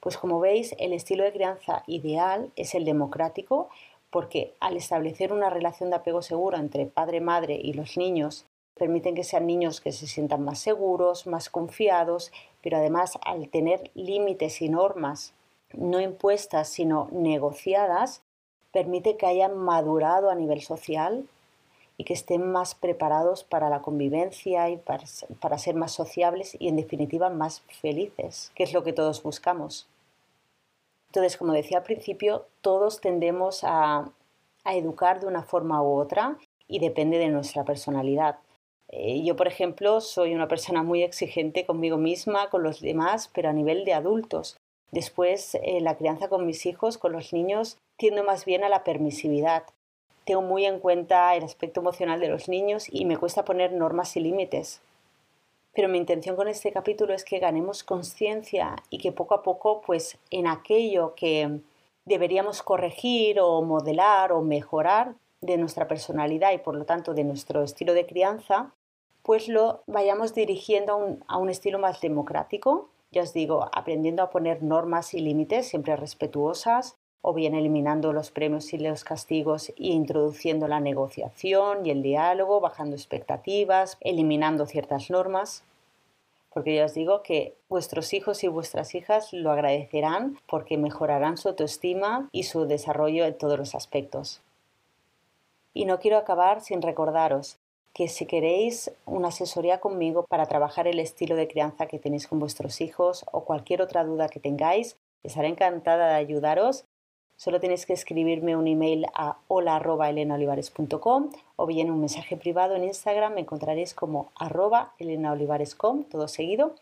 Pues 0.00 0.16
como 0.16 0.40
veis, 0.40 0.74
el 0.78 0.94
estilo 0.94 1.24
de 1.24 1.32
crianza 1.32 1.82
ideal 1.86 2.50
es 2.56 2.74
el 2.74 2.86
democrático, 2.86 3.68
porque 4.10 4.54
al 4.60 4.76
establecer 4.76 5.32
una 5.32 5.50
relación 5.50 5.90
de 5.90 5.96
apego 5.96 6.22
seguro 6.22 6.56
entre 6.56 6.86
padre, 6.86 7.20
madre 7.20 7.60
y 7.62 7.74
los 7.74 7.98
niños 7.98 8.46
permiten 8.76 9.14
que 9.14 9.24
sean 9.24 9.46
niños 9.46 9.80
que 9.80 9.92
se 9.92 10.06
sientan 10.06 10.44
más 10.44 10.58
seguros, 10.58 11.26
más 11.26 11.48
confiados, 11.48 12.32
pero 12.62 12.78
además 12.78 13.18
al 13.24 13.48
tener 13.48 13.90
límites 13.94 14.60
y 14.62 14.68
normas 14.68 15.32
no 15.72 16.00
impuestas, 16.00 16.68
sino 16.68 17.08
negociadas, 17.12 18.22
permite 18.72 19.16
que 19.16 19.26
hayan 19.26 19.56
madurado 19.56 20.30
a 20.30 20.34
nivel 20.34 20.62
social 20.62 21.26
y 21.96 22.04
que 22.04 22.14
estén 22.14 22.50
más 22.50 22.74
preparados 22.74 23.44
para 23.44 23.70
la 23.70 23.82
convivencia 23.82 24.68
y 24.68 24.76
para, 24.76 25.58
ser 25.58 25.74
más 25.76 25.92
sociables 25.92 26.56
y 26.58 26.68
en 26.68 26.76
definitiva 26.76 27.30
más 27.30 27.62
felices, 27.80 28.50
que 28.54 28.64
es 28.64 28.72
lo 28.72 28.82
que 28.82 28.92
todos 28.92 29.22
buscamos. 29.22 29.86
Entonces, 31.08 31.36
como 31.36 31.52
decía 31.52 31.78
al 31.78 31.84
principio, 31.84 32.46
todos 32.60 33.00
tendemos 33.00 33.62
a 33.62 34.10
educar 34.64 35.20
de 35.20 35.26
una 35.26 35.44
forma 35.44 35.80
u 35.82 36.00
otra 36.00 36.36
y 36.66 36.80
depende 36.80 37.18
de 37.18 37.28
nuestra 37.28 37.64
personalidad. 37.64 38.38
Eh, 38.88 39.22
yo, 39.24 39.36
por 39.36 39.48
ejemplo, 39.48 40.00
soy 40.00 40.34
una 40.34 40.48
persona 40.48 40.82
muy 40.82 41.02
exigente 41.02 41.66
conmigo 41.66 41.96
misma, 41.96 42.50
con 42.50 42.62
los 42.62 42.80
demás, 42.80 43.30
pero 43.32 43.48
a 43.48 43.52
nivel 43.52 43.84
de 43.84 43.94
adultos. 43.94 44.56
Después, 44.90 45.56
eh, 45.56 45.80
la 45.80 45.96
crianza 45.96 46.28
con 46.28 46.46
mis 46.46 46.66
hijos, 46.66 46.98
con 46.98 47.12
los 47.12 47.32
niños, 47.32 47.78
tiendo 47.96 48.22
más 48.22 48.44
bien 48.44 48.62
a 48.62 48.68
la 48.68 48.84
permisividad. 48.84 49.64
Tengo 50.24 50.42
muy 50.42 50.64
en 50.64 50.78
cuenta 50.78 51.34
el 51.34 51.44
aspecto 51.44 51.80
emocional 51.80 52.20
de 52.20 52.28
los 52.28 52.48
niños 52.48 52.86
y 52.90 53.04
me 53.04 53.16
cuesta 53.16 53.44
poner 53.44 53.72
normas 53.72 54.16
y 54.16 54.20
límites. 54.20 54.80
Pero 55.74 55.88
mi 55.88 55.98
intención 55.98 56.36
con 56.36 56.46
este 56.48 56.72
capítulo 56.72 57.12
es 57.12 57.24
que 57.24 57.40
ganemos 57.40 57.82
conciencia 57.82 58.76
y 58.90 58.98
que 58.98 59.12
poco 59.12 59.34
a 59.34 59.42
poco, 59.42 59.82
pues 59.84 60.16
en 60.30 60.46
aquello 60.46 61.14
que 61.16 61.58
deberíamos 62.04 62.62
corregir 62.62 63.40
o 63.40 63.60
modelar 63.62 64.32
o 64.32 64.42
mejorar, 64.42 65.14
de 65.44 65.58
nuestra 65.58 65.86
personalidad 65.86 66.52
y 66.52 66.58
por 66.58 66.74
lo 66.74 66.84
tanto 66.84 67.14
de 67.14 67.24
nuestro 67.24 67.62
estilo 67.62 67.94
de 67.94 68.06
crianza, 68.06 68.72
pues 69.22 69.48
lo 69.48 69.82
vayamos 69.86 70.34
dirigiendo 70.34 71.18
a 71.26 71.38
un, 71.38 71.50
estilo 71.50 71.78
más 71.78 72.00
democrático, 72.00 72.90
ya 73.10 73.22
os 73.22 73.32
digo, 73.32 73.68
aprendiendo 73.72 74.22
a 74.22 74.30
poner 74.30 74.62
normas 74.62 75.14
y 75.14 75.20
límites 75.20 75.68
siempre 75.68 75.96
respetuosas, 75.96 76.96
o 77.26 77.32
bien 77.32 77.54
eliminando 77.54 78.12
los 78.12 78.30
premios 78.30 78.74
y 78.74 78.78
los 78.78 79.02
castigos 79.02 79.70
e 79.70 79.74
introduciendo 79.78 80.68
la 80.68 80.80
negociación 80.80 81.86
y 81.86 81.90
el 81.90 82.02
diálogo, 82.02 82.60
bajando 82.60 82.96
expectativas, 82.96 83.96
eliminando 84.00 84.66
ciertas 84.66 85.08
normas. 85.08 85.64
Porque 86.52 86.74
ya 86.74 86.84
os 86.84 86.92
digo 86.92 87.22
que 87.22 87.56
vuestros 87.70 88.12
hijos 88.12 88.44
y 88.44 88.48
vuestras 88.48 88.94
hijas 88.94 89.32
lo 89.32 89.50
agradecerán 89.50 90.38
porque 90.46 90.76
mejorarán 90.76 91.38
su 91.38 91.48
autoestima 91.48 92.28
y 92.30 92.42
su 92.42 92.66
desarrollo 92.66 93.24
en 93.24 93.38
todos 93.38 93.58
los 93.58 93.74
aspectos. 93.74 94.42
Y 95.74 95.84
no 95.84 95.98
quiero 95.98 96.16
acabar 96.16 96.60
sin 96.62 96.80
recordaros 96.80 97.58
que 97.92 98.08
si 98.08 98.26
queréis 98.26 98.90
una 99.06 99.28
asesoría 99.28 99.78
conmigo 99.78 100.24
para 100.28 100.46
trabajar 100.46 100.88
el 100.88 100.98
estilo 100.98 101.36
de 101.36 101.48
crianza 101.48 101.86
que 101.86 102.00
tenéis 102.00 102.26
con 102.26 102.40
vuestros 102.40 102.80
hijos 102.80 103.24
o 103.30 103.44
cualquier 103.44 103.82
otra 103.82 104.04
duda 104.04 104.28
que 104.28 104.40
tengáis, 104.40 104.96
estaré 105.22 105.48
encantada 105.48 106.08
de 106.08 106.14
ayudaros. 106.14 106.84
Solo 107.36 107.60
tenéis 107.60 107.86
que 107.86 107.92
escribirme 107.92 108.56
un 108.56 108.66
email 108.66 109.06
a 109.14 109.38
hola.elenaolivares.com 109.48 111.30
o 111.56 111.66
bien 111.66 111.90
un 111.90 112.00
mensaje 112.00 112.36
privado 112.36 112.74
en 112.74 112.84
Instagram 112.84 113.34
me 113.34 113.40
encontraréis 113.40 113.94
como 113.94 114.32
arroba 114.36 114.94
elenaolivares.com, 114.98 116.04
todo 116.04 116.26
seguido. 116.26 116.74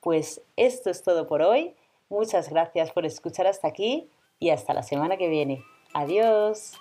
Pues 0.00 0.40
esto 0.54 0.90
es 0.90 1.02
todo 1.02 1.26
por 1.26 1.42
hoy. 1.42 1.74
Muchas 2.08 2.50
gracias 2.50 2.92
por 2.92 3.04
escuchar 3.04 3.48
hasta 3.48 3.66
aquí 3.66 4.08
y 4.38 4.50
hasta 4.50 4.74
la 4.74 4.84
semana 4.84 5.16
que 5.16 5.28
viene. 5.28 5.64
Adiós. 5.92 6.78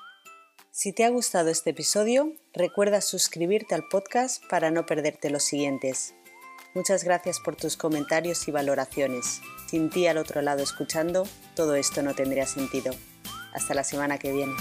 Si 0.78 0.92
te 0.92 1.06
ha 1.06 1.10
gustado 1.10 1.52
este 1.52 1.70
episodio, 1.70 2.34
recuerda 2.52 3.00
suscribirte 3.00 3.76
al 3.76 3.88
podcast 3.88 4.44
para 4.50 4.72
no 4.72 4.86
perderte 4.86 5.30
los 5.30 5.46
siguientes. 5.46 6.16
Muchas 6.74 7.06
gracias 7.06 7.40
por 7.40 7.56
tus 7.56 7.78
comentarios 7.78 8.46
y 8.50 8.52
valoraciones. 8.52 9.40
Sin 9.70 9.90
ti 9.90 10.06
al 10.08 10.18
otro 10.18 10.42
lado 10.42 10.62
escuchando, 10.62 11.26
todo 11.56 11.76
esto 11.76 12.02
no 12.02 12.14
tendría 12.14 12.46
sentido. 12.46 12.94
Hasta 13.54 13.74
la 13.74 13.86
semana 13.86 14.18
que 14.18 14.34
viene. 14.34 14.52